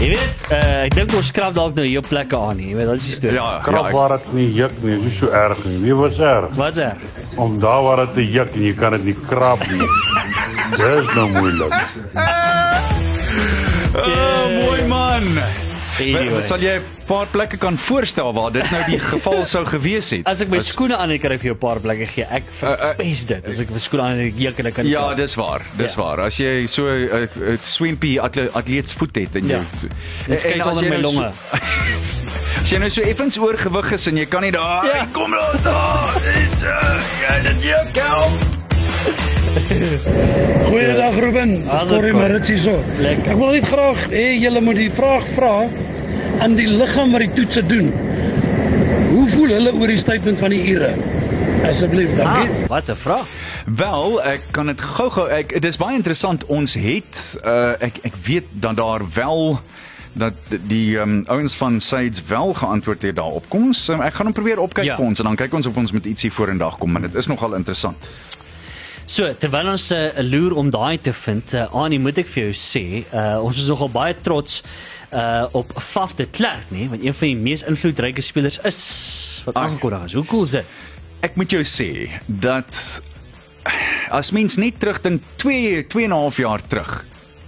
[0.03, 2.73] Jy weet, uh, ek dink ons skrap dalk nou hier plekke aan nie.
[2.73, 3.37] Jy weet, dit is die storie.
[3.39, 3.93] Ja, Krap ja.
[3.95, 5.77] waar dit nie juk nie, is nie so erg nie.
[5.85, 6.51] Wie was erg?
[6.59, 7.05] Wat is er?
[7.41, 9.87] Om daar waar dit te juk en jy kan dit nie krap nie.
[10.75, 11.77] Dis nou moeilik.
[13.95, 15.31] Oh, mooi man.
[16.03, 16.43] Anyway.
[16.43, 20.27] Sal jy 'n paar plekke kan voorstel waar dit nou die geval sou gewees het?
[20.27, 22.25] As ek my skoene aan het, kan ek vir jou 'n paar plekke gee.
[22.31, 23.47] Ek verpes dit.
[23.49, 25.63] As ek my skoene aan het, juk en ek kan Ja, dis waar.
[25.77, 26.01] Dis Ja.
[26.03, 26.21] waar.
[26.27, 29.63] As jy so 'n uh, uh, swimpy atle, atleetsvoet het en jy Ja.
[30.29, 31.31] En skei as onder jy my nou so- longe.
[32.63, 34.97] As jy nou so effens oorgewig is en jy kan nie daar Ja.
[34.97, 35.07] ja.
[35.13, 36.15] kom nou daar.
[36.23, 38.39] Dit ja, dit juk help.
[40.69, 41.65] Goeiedag Ruben.
[41.69, 42.21] Hallo, Sorry Cor.
[42.21, 42.77] maar dit is so.
[42.99, 43.33] Lekker.
[43.33, 45.55] Ek wil net graag hê julle moet die vraag vra
[46.41, 47.93] aan die liggaam wat die toetse doen.
[49.13, 50.95] Hoe voel hulle oor die statement van die ure?
[51.69, 52.67] Asseblief, Ah, dankie.
[52.69, 53.27] wat 'n vraag.
[53.77, 56.47] Wel, ek kan dit gou-gou ek dis baie interessant.
[56.47, 59.61] Ons het uh ek ek weet dat daar wel
[60.15, 60.33] dat
[60.67, 63.45] die um, ouens van Sides wel geantwoord het daarop.
[63.49, 64.97] Kom ons um, ek gaan hom probeer opkyk Ja.
[64.97, 67.27] vir ons en dan kyk ons of ons met ietsie vorendag kom, maar dit is
[67.27, 67.97] nogal interessant.
[69.05, 72.43] So, terwyl ons 'n uh, loer om daai te vind, uh, Annie, moet ek vir
[72.43, 74.63] jou sê, uh, ons is nogal baie trots
[75.13, 79.55] uh op Faf de Klerk, nê, want een van die mees invloedryke spelers is wat
[79.55, 80.13] aangekondig is.
[80.13, 80.65] Hoe cool is dit?
[81.21, 83.03] Ek moet jou sê dat
[84.11, 87.05] as mens net terugdink 2 2 en 'n half jaar terug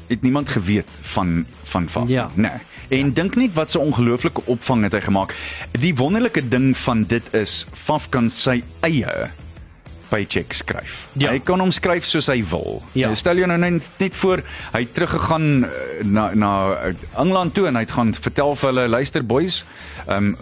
[0.08, 2.30] het niemand geweet van van van Ja.
[2.34, 2.60] nee.
[2.88, 5.34] En dink net wat 'n ongelooflike opvang het hy gemaak.
[5.72, 9.30] Die wonderlike ding van dit is Faf kan sy eie
[10.14, 10.94] paycheck skryf.
[11.18, 11.32] Ja.
[11.34, 12.80] Hy kan hom skryf soos hy wil.
[12.98, 13.10] Ja.
[13.18, 17.66] Stel jou nou net, net voor hy het teruggegaan eh, na na eh, Engeland toe
[17.70, 19.62] en hy het gaan vertel vir hulle luister boys,
[20.06, 20.36] ehm um,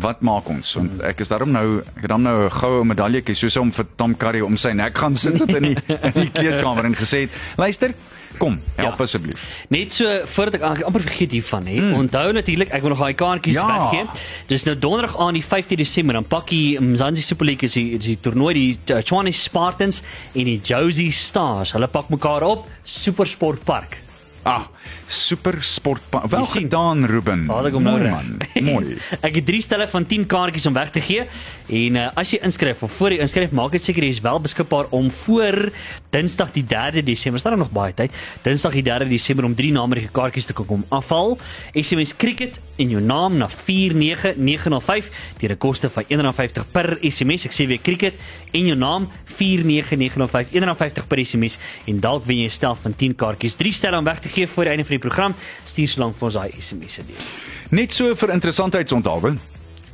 [0.00, 0.72] wat maak ons?
[0.78, 3.86] Want ek is daarom nou ek het dan nou 'n goue medaljetjie soos om vir
[3.96, 5.76] Tom Curry om sy nek gaan sit het in die
[6.08, 7.94] in die kleedkamer en gesê het luister
[8.40, 9.04] kom help Ja.
[9.04, 9.42] asseblief.
[9.68, 11.76] Net so voordat ek eigenlijk amper vergeet hiervan hè.
[11.80, 11.92] Mm.
[12.00, 13.66] Onthou natuurlik, ek wil nog daai kaartjies Ja.
[13.90, 14.06] weggee.
[14.48, 17.98] Dis nou donderdag aan die 15 Desember dan pak die Mzansi Super League is die,
[17.98, 20.02] die toernooi die uh, Tshwane Spartans
[20.34, 21.72] en die Josie Stars.
[21.76, 23.98] Hulle pak mekaar op Supersport Park.
[24.42, 24.70] Ah,
[25.06, 27.42] super sport wel gedaan Ruben.
[27.50, 28.10] Haal ek hom nou reg.
[28.10, 28.38] man.
[28.70, 28.96] Mooi.
[29.20, 31.26] ek het drie stelle van 10 kaartjies om weg te gee.
[31.68, 34.40] En uh, as jy inskryf of voor jy inskryf, maak dit seker jy is wel
[34.40, 35.68] beskikbaar om voor
[36.14, 37.42] Dinsdag die 3de Desember.
[37.42, 38.16] Staan nog baie tyd.
[38.46, 41.36] Dinsdag die 3de Desember om drie namerige kaartjies te kan kom afhaal.
[41.76, 47.44] SMS cricket en jou naam na 49905 teen 'n koste van R1.50 per SMS.
[47.44, 48.14] Ek sê weer cricket
[48.52, 53.14] en jou naam 49905 R1.50 per SMS en dalk wen jy 'n stel van 10
[53.14, 53.54] kaartjies.
[53.54, 55.34] Drie stelle om weg te gee voor die einde van die program.
[55.64, 57.24] Stuur solank vir ons daai SMS se deur.
[57.70, 59.36] Net so vir interessantheidsonthaalwe.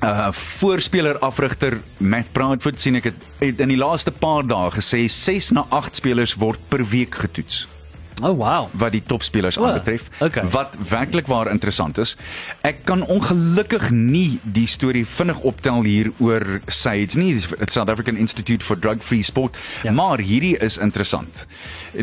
[0.04, 5.06] Uh voorspeler afrigter Matt Proudfoot sien ek het, het in die laaste paar dae gesê
[5.08, 7.64] 6 na 8 spelers word per week getoets
[8.22, 8.68] Oh wow.
[8.72, 10.06] wat die topspelers O, aanbetref.
[10.20, 10.44] okay.
[10.48, 12.14] Wat werklik waar interessant is.
[12.64, 17.34] Ek kan ongelukkig nie die storie vinnig optel hier oor SAIDS nie,
[17.68, 19.92] South African Institute for Drug Free Sport, ja.
[19.92, 21.44] maar hierdie is interessant.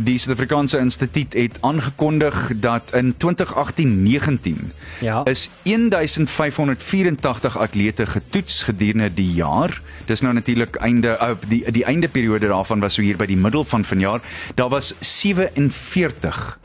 [0.02, 5.26] Die Suid-Afrikaanse Instituut het aangekondig dat in 2018-19 Ja.
[5.26, 9.82] is 1584 atlete getoets gedurende die jaar.
[10.06, 13.64] Dis nou natuurlik einde uh, die die eindeperiode daarvan was so hier by die middel
[13.64, 14.22] van vanjaar.
[14.56, 16.60] Daar was 47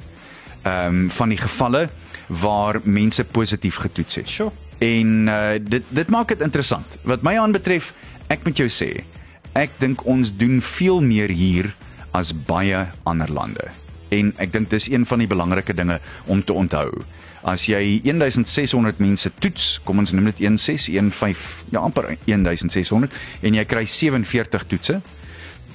[0.63, 1.89] ehm um, van die gevalle
[2.27, 4.29] waar mense positief getoets het.
[4.29, 4.51] Sure.
[4.79, 6.87] En uh, dit dit maak dit interessant.
[7.03, 7.93] Wat my aanbetref,
[8.27, 9.05] ek moet jou sê,
[9.53, 11.75] ek dink ons doen veel meer hier
[12.19, 13.69] as baie ander lande.
[14.15, 17.05] En ek dink dis een van die belangrike dinge om te onthou.
[17.47, 23.15] As jy 1600 mense toets, kom ons noem dit 1615, ja amper 1600
[23.47, 25.01] en jy kry 47 toetse,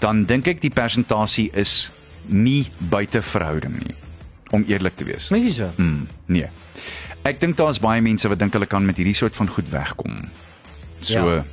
[0.04, 1.92] dan dink ek die persentasie is
[2.28, 3.96] nie buite verhouding nie
[4.54, 5.32] om eerlik te wees.
[5.34, 5.70] Jy so?
[5.82, 6.50] Mm, nee.
[7.26, 10.28] Ek dink daar's baie mense wat dink hulle kan met hierdie soort van goed wegkom.
[11.02, 11.44] So Ja.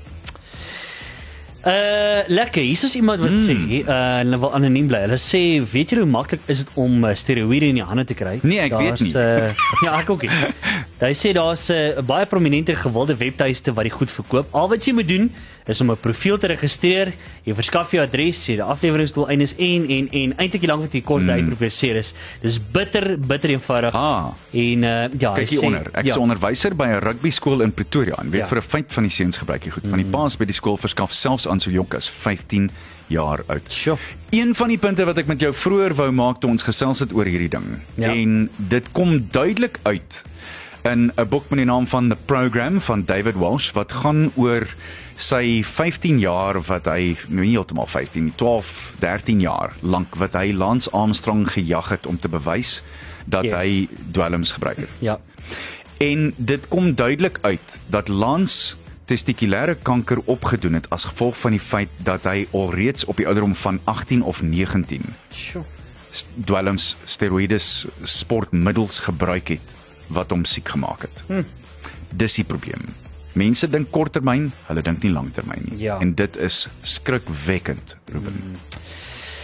[1.61, 2.63] Uh lekker.
[2.63, 3.45] Hier is iemand wat mm.
[3.45, 5.03] sê, uh hulle wil anoniem bly.
[5.05, 5.41] Hulle sê,
[5.73, 8.39] weet julle hoe maklik is dit om uh, steroïde in die hande te kry?
[8.41, 9.13] Nee, ek weet nie.
[9.13, 9.53] Uh,
[9.85, 10.39] ja, ek ook nie.
[11.03, 14.49] Hy sê daar's 'n uh, baie prominente gewilde webtuiste wat die goed verkoop.
[14.57, 15.29] Al wat jy moet doen
[15.71, 17.13] is om 'n profiel te registreer.
[17.45, 21.23] Jy verskaf jou adres, sê die afleweringsdoeleindes en en en eintlik die lank jy kort
[21.23, 21.31] mm.
[21.31, 22.15] uitprobeer is.
[22.43, 23.95] Dis bitter bitter eenvoudig.
[23.95, 24.33] Ah.
[24.53, 25.91] En uh ja, kyk hier sê- onder.
[25.93, 26.21] Ek is ja.
[26.21, 28.47] onderwyser by 'n rugby skool in Pretoria en weet Ja.
[28.47, 28.49] ja.
[28.49, 29.89] vir 'n feit van die seuns gebruik jy goed.
[29.89, 32.71] Van die paas by die skool verskaf selfs aan so jonk as 15
[33.07, 33.67] jaar oud.
[33.69, 33.97] Sjoe.
[34.31, 37.13] Een van die punte wat ek met jou vroeër wou maak toe ons gesels het
[37.13, 37.81] oor hierdie ding.
[37.95, 38.15] Ja.
[38.15, 40.25] En dit kom duidelik uit
[40.85, 44.67] in 'n boek met die naam van The Program van David Walsh wat gaan oor
[45.17, 50.33] sy 15 jaar wat hy nou nie heeltemal 15, nie, 12, 13 jaar lank wat
[50.33, 52.83] hy Lance Armstrong gejag het om te bewys
[53.27, 53.55] dat Yes.
[53.55, 54.89] hy dwelms gebruik het.
[54.99, 55.19] Ja.
[55.99, 61.61] En dit kom duidelik uit dat Lance testikulêre kanker opgedoen het as gevolg van die
[61.61, 65.03] feit dat hy alreeds op die ouderdom van 18 of 19
[65.35, 65.63] Sjoe.
[66.11, 69.61] st- dwelms steroïdes sportmiddels gebruik het
[70.11, 71.25] wat hom siek gemaak het.
[71.29, 71.43] Hm.
[72.11, 72.85] Dis die probleem.
[73.39, 75.79] Mense dink korttermyn, hulle dink nie langtermyn nie.
[75.85, 75.99] Ja.
[76.03, 78.33] En dit is skrikwekkend, Ruben.
[78.43, 78.59] Hmm.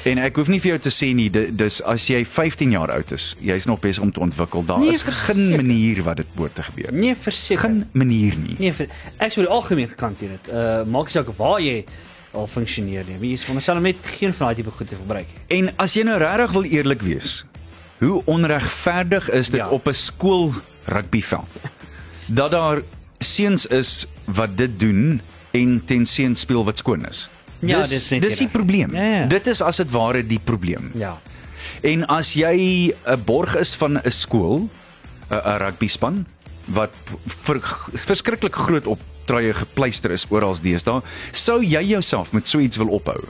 [0.07, 2.93] En ek hoef nie vir jou te sê nie, di- dis as jy 15 jaar
[2.95, 4.63] oud is, jy's nog besig om te ontwikkel.
[4.65, 5.35] Daar Nee, is verseker.
[5.35, 6.93] geen manier wat dit te gebeur.
[6.93, 7.61] Nee, verseker.
[7.69, 8.55] Geen manier nie.
[8.59, 8.87] Nee, vir,
[9.19, 10.53] ek sou die algemeen gekant hier dit.
[10.55, 11.85] Uh maak nie saak waar jy
[12.33, 13.19] al funksioneer nie.
[13.19, 15.59] Wie is veronderstel om net geen van daai tipe goed te gebruik nie.
[15.59, 17.45] En as jy nou regtig wil eerlik wees,
[17.99, 19.69] hoe onregverdig is dit Ja.
[19.69, 20.53] op 'n skool
[20.85, 21.49] rugbyveld?
[22.27, 22.83] Dat daar
[23.19, 27.29] seuns is wat dit doen en ten seun speel wat skoon is.
[27.59, 28.95] Ja, dis dis dis die probleem.
[28.95, 29.27] Ja, ja.
[29.27, 30.91] Dit is as dit ware die probleem.
[30.95, 31.19] Ja.
[31.83, 34.69] En as jy 'n borg is van 'n skool,
[35.31, 36.27] 'n rugby span
[36.65, 36.91] wat
[37.27, 37.61] vir,
[37.95, 42.89] verskriklik groot op truie gepleister is oral deesdae, sou jy jouself met so iets wil
[42.89, 43.25] ophou?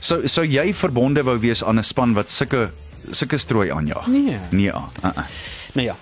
[0.00, 2.70] Sou sou jy verbonde wou wees aan 'n span wat sulke
[3.10, 4.06] sulke strooi aanjag?
[4.06, 4.36] Nee.
[4.50, 4.68] Nee.
[4.68, 5.16] Uh -uh.
[5.74, 5.94] Nou ja.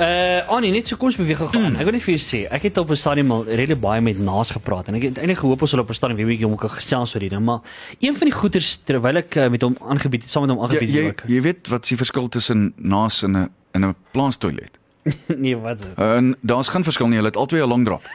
[0.00, 1.76] Uh Annie, net so kom ons beweeg gou aan.
[1.76, 4.18] Ek wil net vir jou sê, ek het op 'n stadium al redelik baie met
[4.18, 6.46] Naas gepraat en ek het eintlik gehoop ons sal op 'n stadium weer 'n bietjie
[6.46, 7.60] om kan gesels oor dit, maar
[8.00, 10.94] een van die goeters terwyl ek uh, met hom aangebied saam met hom Jy, aangebied
[10.94, 11.28] jy, het ook.
[11.28, 14.78] jy weet wat die verskil tussen naas en 'n in 'n plaastoilet?
[15.36, 15.98] nee, wat is dit?
[15.98, 18.02] En daar's geen verskil nie, hulle het albei 'n long drop.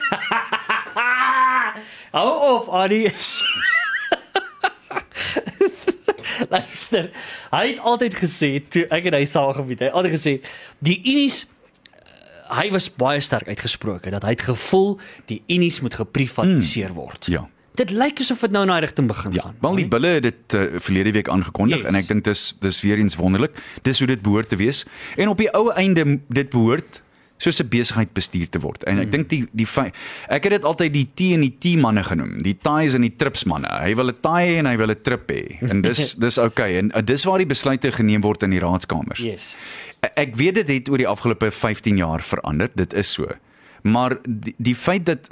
[2.12, 3.12] Hou op, Annie.
[6.54, 7.12] Luister,
[7.52, 10.34] hy het altyd gesê toe ek en hy saam gebied, hy het altyd gesê
[10.84, 14.98] die Unis uh, hy was baie sterk uitgesproke dat hy het gevoel
[15.32, 17.30] die Unis moet geprivatiseer word.
[17.32, 17.48] Ja.
[17.78, 19.58] Dit lyk asof dit nou in daai rigting begin gaan.
[19.62, 21.90] Wel die bulle het dit uh, verlede week aangekondig yes.
[21.90, 23.60] en ek dink dis dis weer eens wonderlik.
[23.86, 24.82] Dis hoe dit behoort te wees.
[25.18, 27.04] En op die ou einde dit behoort
[27.38, 28.84] soos 'n besigheid bestuur te word.
[28.84, 29.68] En ek dink die die
[30.28, 33.16] ek het dit altyd die T en die T manne genoem, die ties en die
[33.16, 33.70] trips manne.
[33.70, 35.58] Hy wil 'n tie hê en hy wil 'n trip hê.
[35.70, 36.78] En dis dis okay.
[36.78, 39.20] en dis waar die besluite geneem word in die raadskamers.
[39.20, 39.56] Yes.
[40.16, 43.28] Ek weet dit het oor die afgelope 15 jaar verander, dit is so.
[43.84, 45.28] Maar die, die feit dat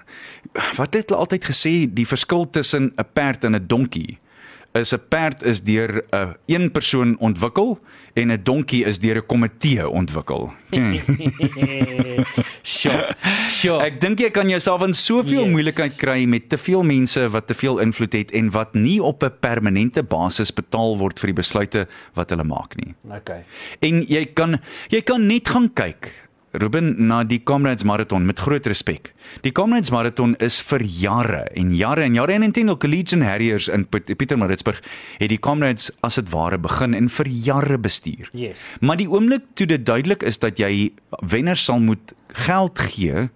[0.75, 4.19] wat het hulle altyd gesê, die verskil tussen 'n perd en 'n donkie
[4.75, 7.79] is 'n perd is deur 'n uh, een persoon ontwikkel
[8.13, 10.53] en 'n donkie is deur 'n komitee ontwikkel.
[10.69, 10.99] Hmm.
[12.65, 13.15] Sure.
[13.47, 13.83] Sure.
[13.85, 15.43] Ek dink jy kan jouself in soveel Yes.
[15.43, 15.51] yes.
[15.51, 19.23] moeilikheid kry met te veel mense wat te veel invloed het en wat nie op
[19.23, 22.93] 'n permanente basis betaal word vir die besluite wat hulle maak nie.
[23.17, 23.43] Okay.
[23.81, 24.59] En jy kan
[24.89, 26.11] jy kan net gaan kyk
[26.61, 29.11] Ruben na die Comrades Marathon met groot respek.
[29.43, 33.85] Die Comrades Marathon is vir jare en jare en jare en intendeel Collegian Harriers in
[33.89, 34.81] Piet- Pietermaritzburg
[35.19, 38.29] het die Comrades as dit ware begin en vir jare bestuur.
[38.33, 38.61] Yes.
[38.81, 40.91] Maar die oomblik toe dit duidelik is dat jy
[41.25, 42.13] wenners sal moet
[42.45, 43.27] geld gee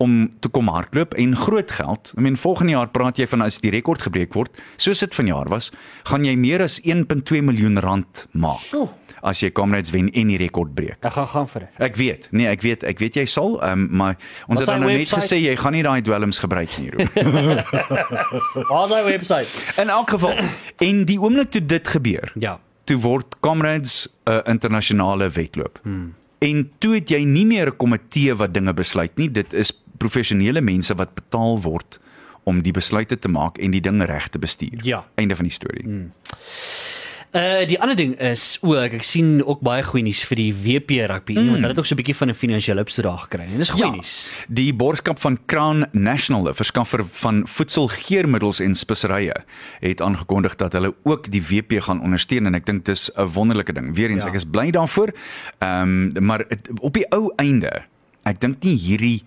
[0.00, 2.12] om te kom hardloop en groot geld.
[2.16, 5.48] I mean volgende jaar praat jy van as die rekord gebreek word, soos dit vanjaar
[5.52, 5.70] was,
[6.08, 8.64] gaan jy meer as 1.2 miljoen rand maak.
[8.64, 8.88] Sjoe.
[9.22, 10.96] As jy Comrades wen en die rekord breek.
[11.04, 11.80] Ek gaan gaan vir dit.
[11.84, 12.28] Ek weet.
[12.32, 14.16] Nee, ek weet, ek weet jy sal, um, maar
[14.48, 17.60] ons Wat het dan nou net gesê jy gaan nie daai dwelms gebruik nie, Ruben.
[18.70, 19.78] Waar is hy webwerf?
[19.78, 20.32] In elk geval,
[20.80, 22.56] en die oomblik toe dit gebeur, Ja.
[22.88, 25.78] toe word Comrades 'n uh, internasionale wedloop.
[25.82, 26.14] Hmm.
[26.40, 30.60] En toe het jy nie meer 'n komitee wat dinge besluit nie, dit is professionele
[30.64, 32.00] mense wat betaal word
[32.48, 34.80] om die besluite te maak en die dinge reg te bestuur.
[34.86, 35.04] Ja.
[35.20, 35.84] Einde van die storie.
[35.84, 36.08] Hmm.
[37.30, 40.96] Uh die ander ding is ook ek sien ook baie goeie nuus vir die WP
[41.06, 41.50] rugby mm.
[41.52, 43.46] want hulle het ook so 'n bietjie van 'n finansiële opstoot gekry.
[43.46, 44.30] En dis goeie Ja, nuus.
[44.48, 49.36] die borgskap van Crown National, 'n verskaffer van voedselgeurmiddels en speserye,
[49.80, 53.72] het aangekondig dat hulle ook die WP gaan ondersteun en ek dink dis 'n wonderlike
[53.72, 53.94] ding.
[53.94, 54.28] Weerens, Ja.
[54.28, 54.34] ja.
[54.34, 55.12] ek is bly daarvoor.
[55.58, 57.82] Ehm um, maar het, op die ou einde,
[58.24, 59.22] ek dink nie hierdie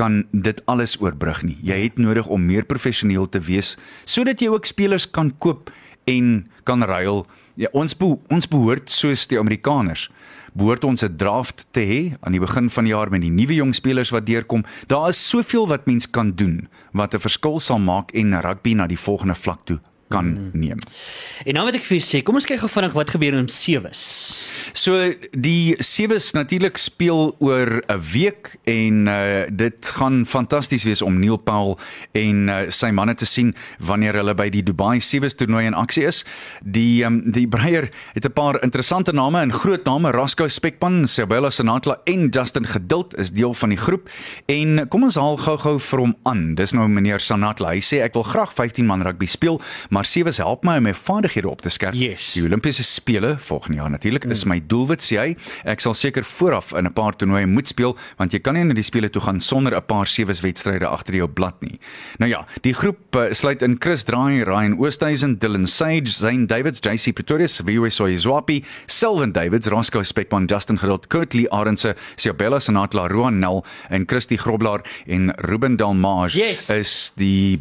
[0.00, 1.58] kan dit alles oorbrug nie.
[1.66, 3.76] Jy het nodig om meer professioneel te wees
[4.08, 5.68] sodat jy ook spelers kan koop
[6.08, 7.26] en kan ruil.
[7.60, 10.08] Ja, ons be ons behoort soos die Amerikaners
[10.56, 13.54] behoort ons 'n draft te hê aan die begin van die jaar met die nuwe
[13.54, 14.64] jong spelers wat deurkom.
[14.86, 18.86] Daar is soveel wat mens kan doen wat 'n verskil sal maak en rugby na
[18.86, 19.80] die volgende vlak toe
[20.10, 20.50] kan mm.
[20.52, 20.80] neem.
[21.46, 23.48] En nou wat ek vir jou sê, kom ons kyk gou vinnig wat gebeur in
[23.48, 24.02] Sewes.
[24.76, 24.94] So
[25.32, 31.36] die sewes natuurlik speel oor 'n week en uh, dit gaan fantasties wees om Neil
[31.38, 31.78] Paul
[32.12, 36.06] en uh, sy manne te sien wanneer hulle by die Dubai Sewes toernooi in aksie
[36.06, 36.24] is.
[36.62, 41.50] Die um, die Breier het 'n paar interessante name en groot name, Rasco Spekman, Sabella
[41.50, 44.08] Senatla en Justin Geduld is deel van die groep.
[44.46, 46.54] En kom ons haal gou-gou vir hom aan.
[46.54, 47.74] Dis nou meneer Sanatla.
[47.74, 50.94] Hy sê ek wil graag 15 man rugby speel, maar Sewes help my om my
[50.94, 51.94] vaardighede op te skerp.
[51.94, 52.32] Yes.
[52.36, 54.30] Die Olimpiese spele volgende jaar natuurlik mm.
[54.30, 55.36] is my doelwit sê hy.
[55.68, 58.74] Ek sal seker vooraf in 'n paar toernooie moet speel want jy kan nie na
[58.74, 61.78] die spele toe gaan sonder 'n paar sewes wedstryde agter jou blad nie.
[62.18, 66.80] Nou ja, die groep uh, sluit in Chris Draai, Ryan Oosthuizen, Dylan Sage, Zane Davids,
[66.80, 73.08] JC Pretorius, Viwe Soyizwapi, Sylvan Davids, Roscoe Spekman, Justin Geduld, Kurt Lee Arendse, Siabella Senatla,
[73.08, 76.70] Roan Nel en Christy Groblaar en Ruben Dalmage Yes.
[76.70, 77.60] is die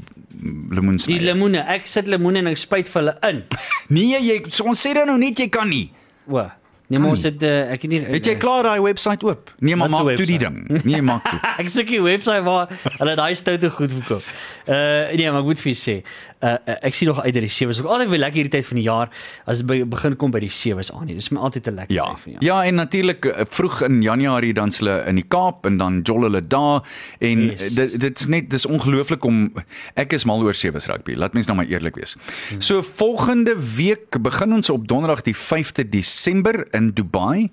[0.72, 1.08] lemoens.
[1.10, 3.44] Die lemoene, ek sit lemoene en ek spuit vir hulle in.
[3.96, 5.88] Nee, jy ons sê dan nou net jy kan nie.
[6.30, 6.44] O.
[6.90, 9.52] Nee, maar ons het uh, ek het nie Het jy klaar daai webwerf oop?
[9.62, 10.56] Nee, maar maak toe die ding.
[10.90, 11.38] Nee, maak toe.
[11.62, 14.26] ek soek die webwerf waar hulle daai stoute goed verkoop.
[14.66, 15.96] Uh nee, maar ek moet vir jou sê,
[16.42, 18.66] uh, uh ek sien nog uit dat die sewes ook altyd weer lekker hierdie tyd
[18.72, 19.14] van die jaar
[19.46, 21.20] as dit begin kom by die sewes aan nie.
[21.20, 22.08] Dis my altyd 'n lekker Ja.
[22.10, 22.44] tyd van jaar.
[22.48, 26.42] Ja, en natuurlik vroeg in Januarie dan hulle in die Kaap en dan jol hulle
[26.42, 26.82] daar
[27.20, 27.74] en yes.
[27.76, 29.54] dit dit's net dis ongelooflik om
[29.94, 31.14] ek is mal oor sewe rugby.
[31.14, 32.16] Laat mens nou maar eerlik wees.
[32.50, 32.62] Hmm.
[32.62, 37.50] So volgende week begin ons op Donderdag die 5de Desember in Dubai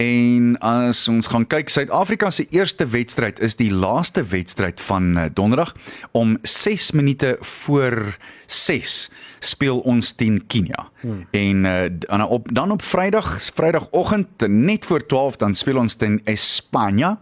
[0.00, 5.28] en as ons gaan kyk Suid-Afrika se eerste wedstryd is die laaste wedstryd van eh,
[5.34, 5.74] Donderdag
[6.16, 8.16] om 6 minute voor
[8.46, 10.88] 6 speel ons teen Kenia.
[11.00, 11.26] Hmm.
[11.30, 16.20] En uh, dan op dan op Vrydag, Vrydagoggend net voor 12 dan speel ons teen
[16.24, 17.20] Espanja.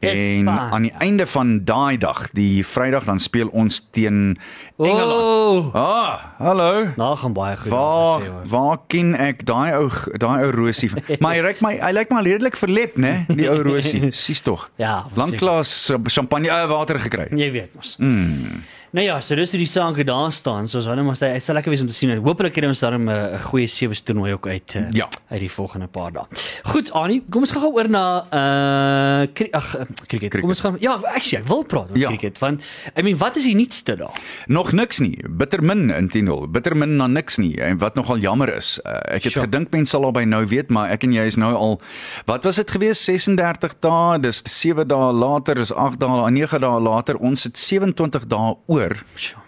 [0.00, 4.38] En aan die einde van daai dag, die Vrydag dan speel ons teen
[4.78, 5.12] Engeland.
[5.12, 6.86] Oh, Ah, hallo.
[6.96, 8.42] daar gaan baie goed Waar gesê hoor.
[8.46, 10.90] waar ken ek daai ou daai ou rosie?
[11.20, 13.24] maar hy ryk my hy lyk maar redelik verlep, né?
[13.28, 14.10] Die ou rosie.
[14.22, 14.70] Sies tog.
[14.80, 17.28] Ja, Lanklaas uh, champagne uh, water gekry.
[17.36, 17.96] Jy weet mos.
[18.00, 18.62] Mm.
[18.90, 20.66] Nou ja, so dis hoe die sake daar staan.
[20.66, 22.10] So ons hou nou maar hy sal lekker wees om te sien.
[22.24, 25.06] Hoopelik kry ons dan 'n 'n goeie sewe toernooi ook uit uh, Ja.
[25.30, 26.24] uit die volgende paar dae.
[26.64, 30.40] Goed, Annie, kom ons gaan oor na uh kri ag uh, cricket.
[30.40, 32.08] Kom ons gaan Ja, actually, ek wil praat oor Ja.
[32.08, 32.62] cricket want
[32.98, 34.10] I mean, wat is die nuutste daar?
[34.48, 35.16] Nog niks nie.
[35.28, 36.48] Bitter min intendeel.
[36.50, 37.56] Bitter min na niks nie.
[37.60, 39.46] En wat nogal jammer is, uh, ek het Sure.
[39.46, 41.80] gedink mense sal al by nou weet, maar ek en jy is nou al
[42.26, 46.80] wat was dit gewees 36 dae, dis 7 dae later, is 8 dae, 9 dae
[46.80, 47.16] later.
[47.20, 48.79] Ons het 27 dae oor
[49.14, 49.38] Sjoe.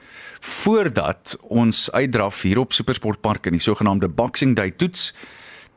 [0.43, 5.13] voordat ons uitdraf hier op Supersportpark in die sogenaamde Boxing Day toets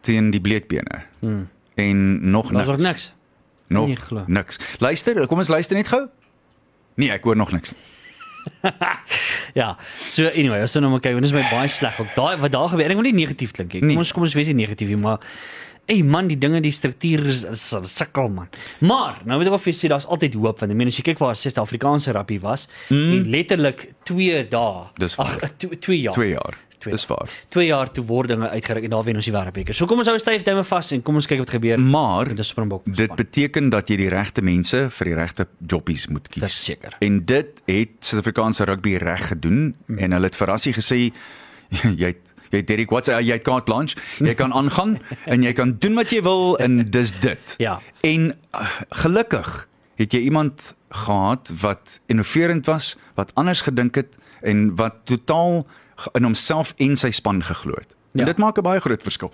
[0.02, 1.02] teen die bleekbene.
[1.20, 1.48] Hmm.
[1.76, 2.66] En nog niks.
[2.68, 3.12] nog niks.
[3.68, 4.24] Nog glo.
[4.28, 4.60] niks.
[4.80, 6.08] Luister, kom ons luister net gou.
[6.96, 7.74] Nee, ek hoor nog niks.
[9.54, 9.78] Ja.
[10.08, 12.12] So anyway, ons sien nou maar kyk, want dit is my baie sleg ook.
[12.16, 13.80] Daai wat daar gebeur, ek wil nie negatief klink nie.
[13.82, 13.98] Kom Nee.
[14.04, 15.20] ons kom ons wees nie negatief nie, maar
[15.92, 18.50] Ey man, die dinge, die struktuur is, is, is sukkel man.
[18.80, 21.06] Maar nou moet ek wel vir sê daar's altyd hoop want ek meen as jy
[21.12, 23.12] kyk waar Suid-Afrikaanse rappie was, mm.
[23.20, 24.86] en letterlik 2 dae.
[25.22, 26.18] Ag, 2 jaar.
[26.18, 26.62] 2 jaar.
[26.86, 27.30] Twee Dis waar.
[27.50, 29.78] 2 jaar toe word dinge uitgereik en daar wen ons die wêreldbeker.
[29.78, 31.82] So kom ons hou styf duime vas en kom ons kyk wat gebeur.
[31.82, 32.86] Maar met die Springbok.
[32.86, 36.46] dit beteken dat jy die regte mense vir die regte jobbies moet kies.
[36.46, 36.98] Verseker.
[37.06, 39.98] En dit het Suid-Afrikaanse rugby reg gedoen mm.
[39.98, 41.00] en hulle het verrassing gesê
[42.02, 42.22] jy het
[42.56, 44.98] jy het Derek Watts jy het carte blanche jy kan aangaan
[45.34, 47.56] en jy kan doen wat jy wil en dis dit.
[47.62, 47.80] Ja.
[48.04, 48.66] En uh,
[49.04, 49.68] gelukkig
[50.00, 55.66] het jy iemand gehad wat innoverend was, wat anders gedink het en wat totaal
[56.14, 57.92] in homself en sy span geglo het.
[58.16, 58.26] En Ja.
[58.26, 59.32] dit maak 'n baie groot verskil.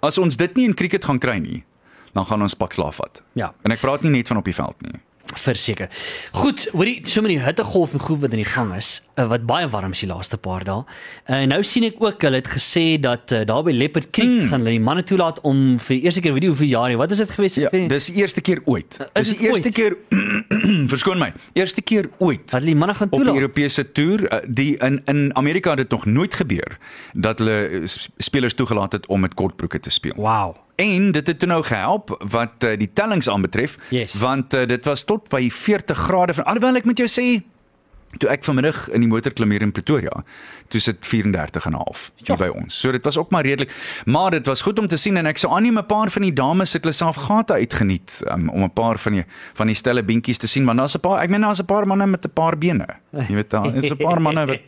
[0.00, 1.64] As ons dit nie in cricket gaan kry nie,
[2.12, 3.22] dan gaan ons pak slaaf vat.
[3.32, 3.54] Ja.
[3.62, 5.00] En ek praat nie net van op die veld nie.
[5.36, 5.88] Verseker.
[6.32, 9.44] Goed, hoorie, so met die hittegolf en goed wat in die gang is, uh, wat
[9.46, 10.86] baie warm is die laaste paar dae.
[11.28, 14.30] En uh, nou sien ek ook hulle het gesê dat uh, daar by Leopard Creek
[14.30, 14.46] mm.
[14.48, 16.96] gaan hulle die manne toelaat om vir die eerste keer weet nie hoeveel jaar nie.
[17.00, 17.58] Wat is dit gewees?
[17.60, 18.96] Ja, dis die eerste keer ooit.
[18.96, 19.76] Is Dis die eerste ooit?
[19.76, 19.98] keer
[20.94, 21.28] verskoon my.
[21.58, 23.42] Eerste keer ooit wat hulle manne gaan op die toelaat.
[23.42, 26.78] Europese toer uh, die in in Amerika het dit nog nooit gebeur
[27.12, 30.16] dat hulle uh, spelers toegelaat het om met kortbroeke te speel.
[30.16, 30.56] Wow.
[30.78, 34.14] En dit het toe nou gehelp wat uh, die tellings aanbetref Yes.
[34.22, 37.26] want uh, dit was tot by 40 grade van alhoewel ek met jou sê
[38.18, 40.24] toe ek vanmiddag in die motor klim hier in Pretoria,
[40.68, 42.36] toe sit 34 en 'n half hier Ja.
[42.36, 42.74] by ons.
[42.80, 43.70] So dit was ook maar redelik,
[44.06, 46.32] maar dit was goed om te sien en ek sou aanneem 'n paar van die
[46.32, 50.02] dames het hulle self gate uitgeniet um, om 'n paar van die van die stelle
[50.02, 52.30] beentjies te sien want daar's 'n paar ek meen daar's 'n paar manne met 'n
[52.32, 52.86] paar bene.
[53.12, 54.58] Jy weet daar is 'n paar manne wat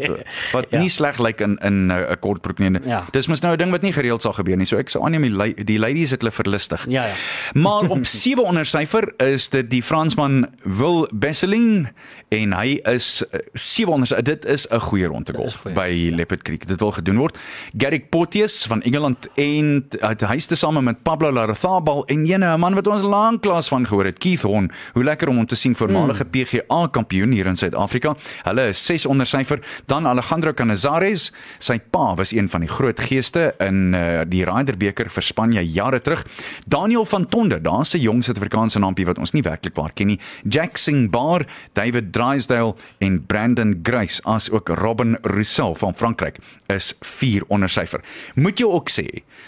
[0.53, 0.79] wat Ja.
[0.79, 2.79] nie sleg lyk in in 'n kortbroek nie.
[2.85, 3.07] Ja.
[3.13, 4.67] Dis mos nou 'n ding wat nie gereeld sal gebeur nie.
[4.67, 6.85] So ek sou aanneem die, die ladies het hulle verlustig.
[6.89, 7.15] Ja ja.
[7.55, 11.89] Maar op 7 onder syfer is dit die Fransman Will Besseling
[12.29, 15.75] en hy is eh, 7 onder dit is 'n goeie ronde Dit is golf goeie,
[15.75, 16.15] by ja.
[16.17, 16.67] Leopard Creek.
[16.67, 17.39] Dit wil gedoen word.
[17.77, 22.61] Garrick Potius van Engeland en uh, hy is tesame met Pablo Larrazabal en jene 'n
[22.61, 24.71] man wat ons lanklaas van gehoor het, Keith Horn.
[24.93, 26.31] Hoe lekker om hom te sien voormalige Hmm.
[26.31, 28.17] PGA kampioen hier in Suid-Afrika.
[28.43, 29.61] Hulle is 6 onder syfer.
[29.87, 34.77] Dan Alejandro Canizares, sy pa was een van die groot geeste in uh, die Ryder
[34.77, 36.25] beker vir Spanje jare terug.
[36.67, 40.21] Daniel van Tonde, daar's 'n jong Suid-Afrikaanse naampie wat ons nie werklik waar ken nie.
[40.49, 47.45] Jack Singbar, David Drysdale en Brandon Grace as ook Robin Roussel van Frankryk is 4
[47.49, 48.05] onder syfer.
[48.35, 49.07] Moet jy ook sê,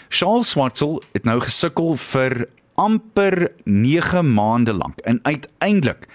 [0.09, 4.99] Charles Swartsel het nou gesukkel vir amper 9 maande lank.
[4.99, 6.07] En uiteindelik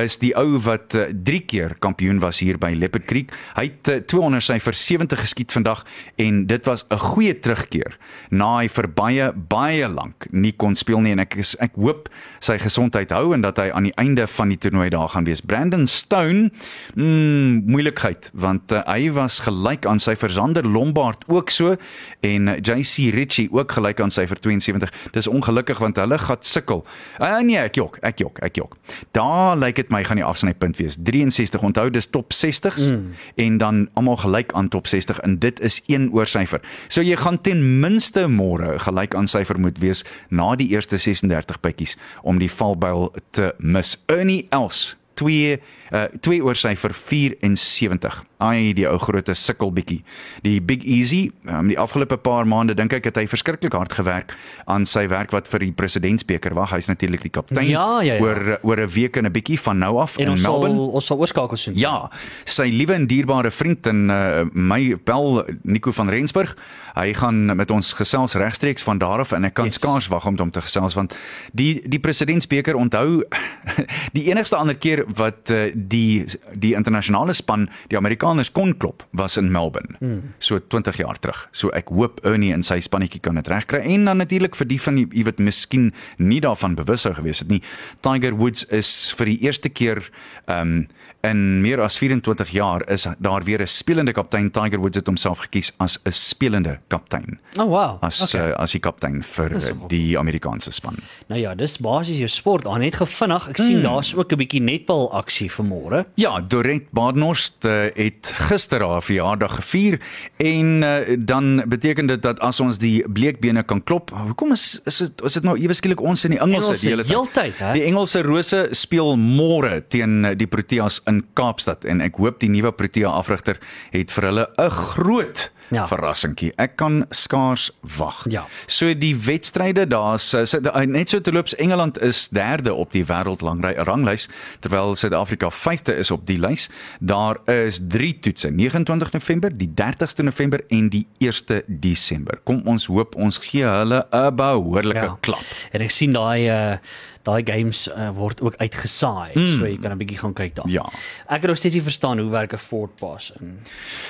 [0.00, 0.94] is die ou wat
[1.24, 3.32] 3 keer kampioen was hier by Leopard Creek.
[3.56, 5.84] Hy het uh, 200 syfer 70 geskiet vandag
[6.16, 7.98] en dit was 'n goeie terugkeer
[8.30, 12.08] na hy vir baie baie lank nie kon speel nie en ek is, ek hoop
[12.40, 15.40] sy gesondheid hou en dat hy aan die einde van die toernooi daar gaan wees.
[15.40, 16.50] Brandon Stone,
[16.94, 21.76] mm, moeilikheid want uh, hy was gelyk aan sy Versander Lombard ook so
[22.20, 24.92] en uh, JC Ritchie ook gelyk aan sy vir 72.
[25.12, 26.82] Dis ongelukkig want hulle gaan sukkel.
[27.18, 28.76] Uh, nee, ek jok, ek jok, ek jok.
[29.16, 30.98] Daar lyk dit my gaan die afsnypunt wees.
[31.00, 31.62] 63.
[31.62, 33.12] Onthou dis top 60s mm.
[33.44, 36.62] en dan almal gelyk aan top 60 en dit is 1 oor syfer.
[36.88, 41.60] So jy gaan ten minste môre gelyk aan syfer moet wees na die eerste 36
[41.62, 43.96] pikkies om die valbuil te mis.
[44.12, 45.58] Ernie Els 2
[45.92, 48.22] uh 2 oor syfer 74.
[48.42, 50.00] Ai die ou groote sukkel bietjie.
[50.42, 54.32] Die Big Easy, um, die afgelope paar maande dink ek het hy verskriklik hard gewerk
[54.66, 56.72] aan sy werk wat vir die presidentsbeker wag.
[56.72, 58.20] Hy's natuurlik die kaptein Ja, ja, ja.
[58.24, 60.92] oor oor 'n week en 'n bietjie van nou af En in ons sal Melbourne.
[60.94, 61.74] ons sal oorskakel sien.
[61.76, 62.10] Ja,
[62.44, 66.56] sy liewe en dierbare vriend en uh, my bel Nico van Rensburg.
[66.94, 69.74] Hy gaan met ons gesels regstreeks van daar af en ek kan yes.
[69.74, 71.14] skaars wag om hom te gesels want
[71.52, 73.22] die die presidentsbeker onthou
[74.16, 76.24] die enigste ander keer wat uh, die
[76.54, 79.96] die internasionale span die Amerikaners kon klop was in Melbourne.
[79.98, 80.34] Hmm.
[80.38, 81.48] So 20 jaar terug.
[81.52, 84.80] So ek hoop Ernie en sy spannetjie kan dit regkry en dan natuurlik vir die
[84.80, 87.62] van wie wat miskien nie daarvan bewus sou gewees het nie.
[88.00, 90.10] Tiger Woods is vir die eerste keer
[90.46, 90.86] um
[91.22, 94.50] in meer as 24 jaar is daar weer 'n spelende kaptein.
[94.50, 97.38] Tiger Woods het homself gekies as 'n spelende kaptein.
[97.58, 97.98] Oh wow.
[98.02, 98.50] As okay.
[98.50, 99.50] uh, as die kaptein vir
[99.88, 100.96] die Amerikaanse span.
[101.28, 102.66] Nou ja, dis basies jou sport.
[102.66, 103.48] Aan net gevinnig.
[103.48, 103.82] Ek sien Hmm.
[103.82, 106.04] daar's ook 'n bietjie netbal aksie vanmôre.
[106.14, 110.00] Ja, Dorent Badenhorst uh, het gister haar verjaardag gevier
[110.36, 114.98] en uh, dan beteken dit dat as ons die bleekbene kan klop, hoekom is is
[114.98, 117.58] dit is dit nou ewe skielik ons in die Engelse, Engelse die hele tyd?
[117.58, 117.72] hè?
[117.72, 122.50] Die Engelse Rose speel môre teen uh, die Proteas in Kaapstad en ek hoop die
[122.52, 123.60] nuwe Protea afrigter
[123.92, 125.86] het vir hulle 'n groot ja.
[125.90, 126.52] verrassingkie.
[126.60, 128.22] Ek kan skaars wag.
[128.30, 128.44] Ja.
[128.66, 133.04] So die wedstryde daar's uh, sit- uh, net so terloops Engeland is derde op die
[133.08, 134.28] wêreldranglys
[134.60, 136.68] terwyl Suid-Afrika vyfde is op die lys.
[137.00, 142.40] Daar is 3 toetse, 29 November, die 30ste November en die 1ste Desember.
[142.44, 145.16] Kom ons hoop ons gee hulle 'n behoorlike ja.
[145.20, 145.44] klap.
[145.72, 146.76] En ek sien daai uh
[147.22, 149.32] daai games uh, word ook uitgesaai.
[149.34, 149.58] Mm.
[149.58, 150.68] So jy kan 'n bietjie gaan kyk daar.
[150.68, 150.84] Ja.
[151.26, 153.60] Ek het nog steeds nie verstaan hoe werk 'n forward pass in.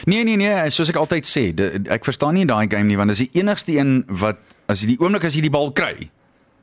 [0.05, 3.09] Nee nee nee, soos ek altyd sê, de, ek verstaan nie daai game nie want
[3.11, 6.11] dis die enigste een wat as jy die oomblik as jy die bal kry,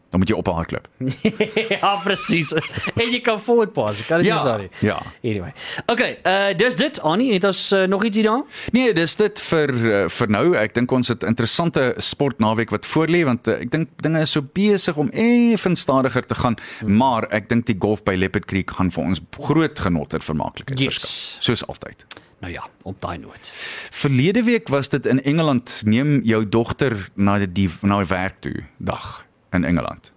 [0.10, 0.88] dan moet jy ophardloop.
[1.82, 2.54] ja, presies.
[2.96, 4.02] en jy kan forward pass.
[4.08, 4.70] Kan dit Ja, sorry.
[4.80, 4.98] ja.
[5.24, 5.54] Anyway.
[5.86, 8.42] Okay, uh dis dit Annie, het ons uh, nog ietsie daar?
[8.72, 10.46] Nee, dis dit vir uh, vir nou.
[10.58, 14.42] Ek dink ons het interessante sportnaweek wat voorlê want uh, ek dink dinge is so
[14.42, 16.98] besig om effens stadiger te gaan, hmm.
[16.98, 20.80] maar ek dink die golf by Leopard Creek gaan vir ons groot genot en vermaaklikheid
[20.80, 20.98] Yes.
[21.00, 21.46] verskaf.
[21.46, 22.06] Soos altyd.
[22.40, 23.52] Nou ja, op daai noot.
[23.92, 25.82] Verlede week was dit in Engeland.
[25.86, 30.12] Neem jou dogter na die na die werk toe dag in Engeland.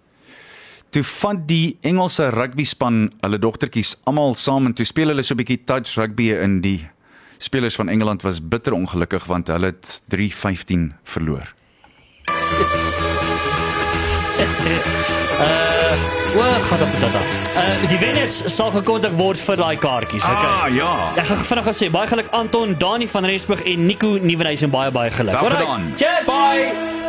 [0.93, 5.33] Toe vat die Engelse rugby span hulle dogtertjies almal saam en toe speel hulle so
[5.33, 6.87] 'n bietjie touch rugby in die
[7.37, 11.53] spelers van Engeland was bitter ongelukkig want hulle het 3-15 verloor.
[15.39, 17.21] Uh, o, gaan op dit dan.
[17.55, 20.49] Uh die wenners sal gekontak word vir daai kaartjies, okay.
[20.49, 20.93] Ah, ja.
[21.19, 24.73] Ek gaan vinnig gaan sê baie geluk Anton, Dani van Rensburg en Nico Nieuwenhuys en
[24.73, 25.35] baie baie geluk.
[25.35, 25.59] Alright.
[25.59, 25.93] gedaan.
[25.97, 26.27] Cheers.
[26.29, 27.02] Bye.